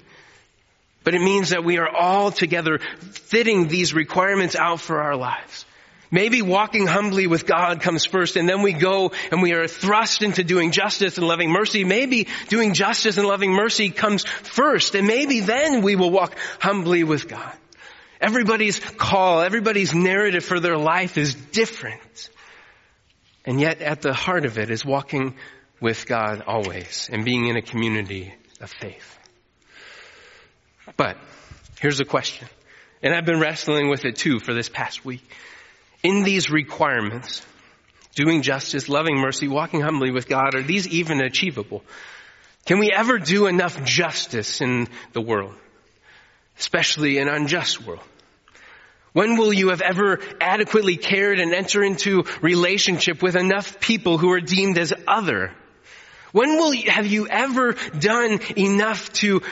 But 1.03 1.15
it 1.15 1.21
means 1.21 1.49
that 1.49 1.63
we 1.63 1.79
are 1.79 1.89
all 1.89 2.31
together 2.31 2.79
fitting 2.99 3.67
these 3.67 3.93
requirements 3.93 4.55
out 4.55 4.79
for 4.79 5.01
our 5.01 5.15
lives. 5.15 5.65
Maybe 6.13 6.43
walking 6.43 6.85
humbly 6.85 7.25
with 7.25 7.47
God 7.47 7.81
comes 7.81 8.05
first 8.05 8.35
and 8.35 8.47
then 8.47 8.61
we 8.61 8.71
go 8.71 9.13
and 9.31 9.41
we 9.41 9.53
are 9.53 9.67
thrust 9.67 10.21
into 10.21 10.43
doing 10.43 10.69
justice 10.69 11.17
and 11.17 11.27
loving 11.27 11.49
mercy. 11.49 11.83
Maybe 11.85 12.27
doing 12.49 12.75
justice 12.75 13.17
and 13.17 13.25
loving 13.25 13.51
mercy 13.51 13.89
comes 13.89 14.23
first 14.23 14.93
and 14.93 15.07
maybe 15.07 15.39
then 15.39 15.81
we 15.81 15.95
will 15.95 16.11
walk 16.11 16.37
humbly 16.59 17.03
with 17.03 17.27
God. 17.27 17.51
Everybody's 18.21 18.79
call, 18.79 19.41
everybody's 19.41 19.95
narrative 19.95 20.45
for 20.45 20.59
their 20.59 20.77
life 20.77 21.17
is 21.17 21.33
different. 21.33 22.29
And 23.43 23.59
yet 23.59 23.81
at 23.81 24.03
the 24.03 24.13
heart 24.13 24.45
of 24.45 24.59
it 24.59 24.69
is 24.69 24.85
walking 24.85 25.33
with 25.81 26.05
God 26.05 26.43
always 26.45 27.09
and 27.11 27.25
being 27.25 27.47
in 27.47 27.57
a 27.57 27.63
community 27.63 28.35
of 28.61 28.69
faith. 28.69 29.17
But 30.95 31.17
here's 31.79 31.99
a 32.01 32.05
question. 32.05 32.47
And 33.01 33.15
I've 33.15 33.25
been 33.25 33.39
wrestling 33.39 33.89
with 33.89 34.05
it 34.05 34.17
too 34.17 34.39
for 34.39 34.53
this 34.53 34.69
past 34.69 35.03
week 35.03 35.27
in 36.03 36.23
these 36.23 36.51
requirements, 36.51 37.41
doing 38.13 38.41
justice, 38.41 38.89
loving 38.89 39.17
mercy, 39.17 39.47
walking 39.47 39.81
humbly 39.81 40.11
with 40.11 40.27
God, 40.27 40.53
are 40.53 40.61
these 40.61 40.87
even 40.87 41.21
achievable? 41.21 41.83
Can 42.65 42.79
we 42.79 42.91
ever 42.91 43.17
do 43.17 43.47
enough 43.47 43.83
justice 43.83 44.61
in 44.61 44.87
the 45.13 45.21
world? 45.21 45.55
Especially 46.59 47.17
an 47.17 47.27
unjust 47.27 47.85
world. 47.85 48.03
When 49.13 49.37
will 49.37 49.53
you 49.53 49.69
have 49.69 49.81
ever 49.81 50.19
adequately 50.41 50.97
cared 50.97 51.39
and 51.39 51.53
enter 51.53 51.83
into 51.83 52.25
relationship 52.41 53.21
with 53.21 53.35
enough 53.35 53.79
people 53.79 54.17
who 54.17 54.31
are 54.31 54.41
deemed 54.41 54.77
as 54.77 54.93
other? 55.07 55.51
When 56.31 56.57
will 56.57 56.73
you, 56.73 56.89
have 56.89 57.05
you 57.05 57.27
ever 57.27 57.73
done 57.99 58.39
enough 58.57 59.13
to 59.13 59.43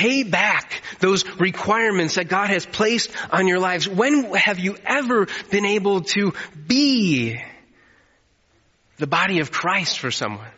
pay 0.00 0.22
back 0.22 0.80
those 1.00 1.28
requirements 1.38 2.14
that 2.14 2.26
God 2.26 2.48
has 2.48 2.64
placed 2.64 3.10
on 3.30 3.46
your 3.46 3.58
lives? 3.58 3.86
When 3.86 4.32
have 4.34 4.58
you 4.58 4.76
ever 4.86 5.26
been 5.50 5.66
able 5.66 6.00
to 6.14 6.32
be 6.66 7.38
the 8.96 9.06
body 9.06 9.40
of 9.40 9.52
Christ 9.52 9.98
for 9.98 10.10
someone? 10.10 10.50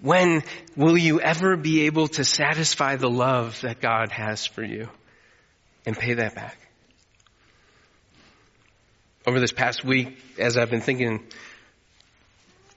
When 0.00 0.42
will 0.76 0.98
you 0.98 1.20
ever 1.20 1.56
be 1.56 1.82
able 1.82 2.08
to 2.08 2.24
satisfy 2.24 2.96
the 2.96 3.08
love 3.08 3.60
that 3.60 3.80
God 3.80 4.10
has 4.10 4.44
for 4.44 4.64
you 4.64 4.88
and 5.86 5.96
pay 5.96 6.14
that 6.14 6.34
back? 6.34 6.58
Over 9.24 9.38
this 9.38 9.52
past 9.52 9.84
week, 9.84 10.18
as 10.36 10.56
I've 10.56 10.70
been 10.70 10.80
thinking, 10.80 11.24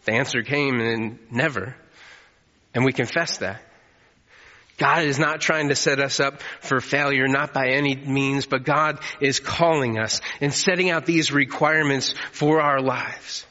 the 0.03 0.11
answer 0.11 0.43
came 0.43 0.79
and 0.79 1.17
never. 1.31 1.75
And 2.75 2.85
we 2.85 2.93
confess 2.93 3.37
that. 3.37 3.63
God 4.77 5.03
is 5.03 5.17
not 5.17 5.39
trying 5.39 5.69
to 5.69 5.75
set 5.75 5.99
us 5.99 6.19
up 6.19 6.41
for 6.59 6.81
failure, 6.81 7.27
not 7.27 7.53
by 7.53 7.69
any 7.69 7.95
means, 7.95 8.45
but 8.45 8.65
God 8.65 8.99
is 9.21 9.39
calling 9.39 9.97
us 9.97 10.19
and 10.41 10.53
setting 10.53 10.89
out 10.89 11.05
these 11.05 11.31
requirements 11.31 12.13
for 12.31 12.61
our 12.61 12.81
lives. 12.81 13.45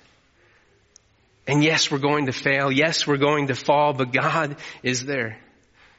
And 1.47 1.65
yes, 1.65 1.91
we're 1.91 1.99
going 1.99 2.27
to 2.27 2.33
fail. 2.33 2.71
Yes, 2.71 3.07
we're 3.07 3.17
going 3.17 3.47
to 3.49 3.55
fall, 3.55 3.95
but 3.95 4.13
God 4.13 4.57
is 4.83 5.05
there. 5.05 5.39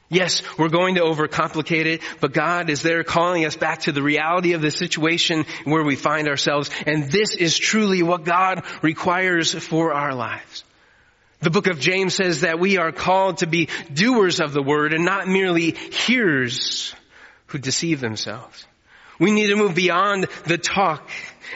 Yes, 0.09 0.43
we're 0.57 0.69
going 0.69 0.95
to 0.95 1.01
overcomplicate 1.01 1.85
it, 1.85 2.01
but 2.19 2.31
God 2.31 2.69
is 2.69 2.83
there 2.83 3.03
calling 3.03 3.45
us 3.45 3.55
back 3.55 3.81
to 3.81 3.91
the 3.91 4.03
reality 4.03 4.53
of 4.53 4.61
the 4.61 4.69
situation 4.69 5.45
where 5.63 5.83
we 5.83 5.95
find 5.95 6.27
ourselves. 6.27 6.69
And 6.85 7.11
this 7.11 7.35
is 7.35 7.57
truly 7.57 8.03
what 8.03 8.23
God 8.23 8.63
requires 8.83 9.53
for 9.53 9.93
our 9.93 10.13
lives. 10.13 10.63
The 11.41 11.49
book 11.49 11.67
of 11.67 11.79
James 11.79 12.15
says 12.15 12.41
that 12.41 12.59
we 12.59 12.77
are 12.77 12.91
called 12.91 13.37
to 13.37 13.47
be 13.47 13.69
doers 13.93 14.39
of 14.39 14.53
the 14.53 14.63
word 14.63 14.93
and 14.93 15.05
not 15.05 15.27
merely 15.27 15.71
hearers 15.71 16.93
who 17.47 17.57
deceive 17.57 17.99
themselves. 17.99 18.65
We 19.19 19.31
need 19.31 19.47
to 19.47 19.55
move 19.55 19.75
beyond 19.75 20.27
the 20.45 20.57
talk 20.57 21.09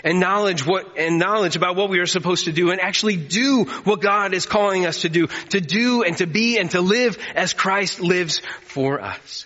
and 0.04 0.20
knowledge 0.20 0.65
what, 0.65 0.98
and 0.98 1.20
knowledge 1.20 1.56
about 1.56 1.76
what 1.76 1.89
we 1.89 2.00
are 2.00 2.06
supposed 2.06 2.46
to 2.46 2.52
do 2.52 2.72
and 2.72 2.80
actually 2.80 3.18
do 3.18 3.65
what 3.84 4.02
God 4.02 4.34
is 4.34 4.46
calling 4.46 4.86
us 4.86 5.02
to 5.02 5.10
do, 5.10 5.28
to 5.50 5.60
do 5.60 6.04
and 6.04 6.15
to 6.18 6.28
be 6.28 6.58
and 6.58 6.72
to 6.72 6.82
live 6.82 7.18
as 7.36 7.54
Christ 7.54 8.00
lives 8.00 8.42
for 8.62 9.02
us. 9.02 9.46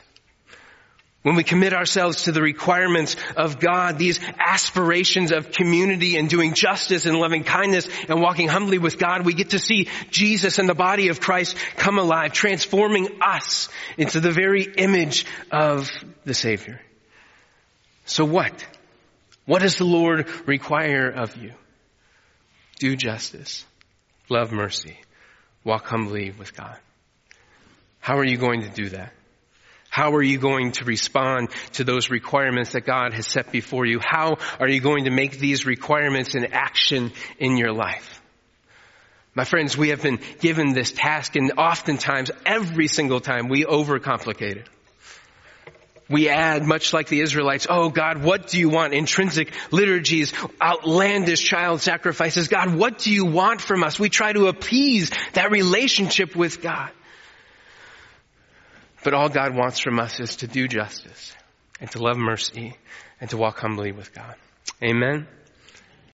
When 1.24 1.36
we 1.36 1.44
commit 1.44 1.74
ourselves 1.74 2.24
to 2.24 2.34
the 2.34 2.42
requirements 2.42 3.16
of 3.38 3.58
God, 3.58 3.98
these 3.98 4.20
aspirations 4.38 5.32
of 5.32 5.52
community 5.52 6.18
and 6.18 6.30
doing 6.30 6.54
justice 6.54 7.06
and 7.06 7.18
loving 7.18 7.46
kindness 7.46 7.88
and 8.10 8.22
walking 8.22 8.50
humbly 8.50 8.78
with 8.78 9.00
God, 9.00 9.26
we 9.26 9.34
get 9.34 9.52
to 9.52 9.60
see 9.60 9.88
Jesus 10.12 10.60
and 10.60 10.68
the 10.68 10.76
body 10.76 11.08
of 11.08 11.22
Christ 11.22 11.56
come 11.78 11.98
alive, 11.98 12.34
transforming 12.34 13.22
us 13.22 13.70
into 13.98 14.20
the 14.20 14.32
very 14.32 14.64
image 14.64 15.26
of 15.50 15.90
the 16.26 16.34
Savior. 16.34 16.82
So 18.06 18.26
what? 18.26 18.68
What 19.46 19.62
does 19.62 19.78
the 19.78 19.86
Lord 19.86 20.28
require 20.46 21.08
of 21.10 21.38
you? 21.38 21.54
Do 22.80 22.98
justice, 22.98 23.66
love 24.28 24.52
mercy, 24.52 25.00
walk 25.64 25.86
humbly 25.86 26.32
with 26.38 26.54
God. 26.54 26.78
How 28.02 28.18
are 28.18 28.26
you 28.26 28.36
going 28.36 28.64
to 28.64 28.70
do 28.70 28.90
that? 28.90 29.14
How 29.94 30.16
are 30.16 30.24
you 30.24 30.40
going 30.40 30.72
to 30.72 30.86
respond 30.86 31.50
to 31.74 31.84
those 31.84 32.10
requirements 32.10 32.72
that 32.72 32.82
God 32.82 33.14
has 33.14 33.28
set 33.28 33.52
before 33.52 33.86
you? 33.86 34.00
How 34.00 34.38
are 34.60 34.68
you 34.68 34.80
going 34.80 35.04
to 35.04 35.12
make 35.12 35.38
these 35.38 35.68
requirements 35.68 36.34
an 36.34 36.48
action 36.52 37.12
in 37.38 37.58
your 37.58 37.72
life? 37.72 38.20
My 39.36 39.44
friends, 39.44 39.78
we 39.78 39.90
have 39.90 40.02
been 40.02 40.20
given 40.40 40.74
this 40.74 40.92
task 40.92 41.36
and 41.36 41.52
oftentimes, 41.60 42.32
every 42.44 42.88
single 42.88 43.20
time, 43.20 43.50
we 43.50 43.66
overcomplicate 43.66 44.56
it. 44.56 44.68
We 46.10 46.28
add, 46.28 46.66
much 46.66 46.92
like 46.92 47.08
the 47.08 47.22
Israelites, 47.22 47.68
oh 47.70 47.90
God, 47.90 48.24
what 48.24 48.48
do 48.48 48.58
you 48.58 48.70
want? 48.70 48.96
Intrinsic 48.96 49.54
liturgies, 49.70 50.34
outlandish 50.60 51.44
child 51.44 51.82
sacrifices. 51.82 52.48
God, 52.48 52.74
what 52.74 52.98
do 52.98 53.14
you 53.14 53.26
want 53.26 53.62
from 53.62 53.84
us? 53.84 54.00
We 54.00 54.10
try 54.10 54.34
to 54.34 54.48
appease 54.48 55.12
that 55.34 55.52
relationship 55.52 56.36
with 56.36 56.64
God. 56.64 56.90
But 59.04 59.14
all 59.14 59.30
God 59.30 59.56
wants 59.56 59.80
from 59.80 60.00
us 60.00 60.20
is 60.20 60.38
to 60.38 60.48
do 60.48 60.68
justice 60.68 61.36
and 61.80 61.92
to 61.92 62.00
love 62.00 62.18
mercy 62.18 62.78
and 63.20 63.30
to 63.30 63.38
walk 63.38 63.60
humbly 63.60 63.92
with 63.92 64.14
God. 64.14 64.36
Amen. 64.82 65.28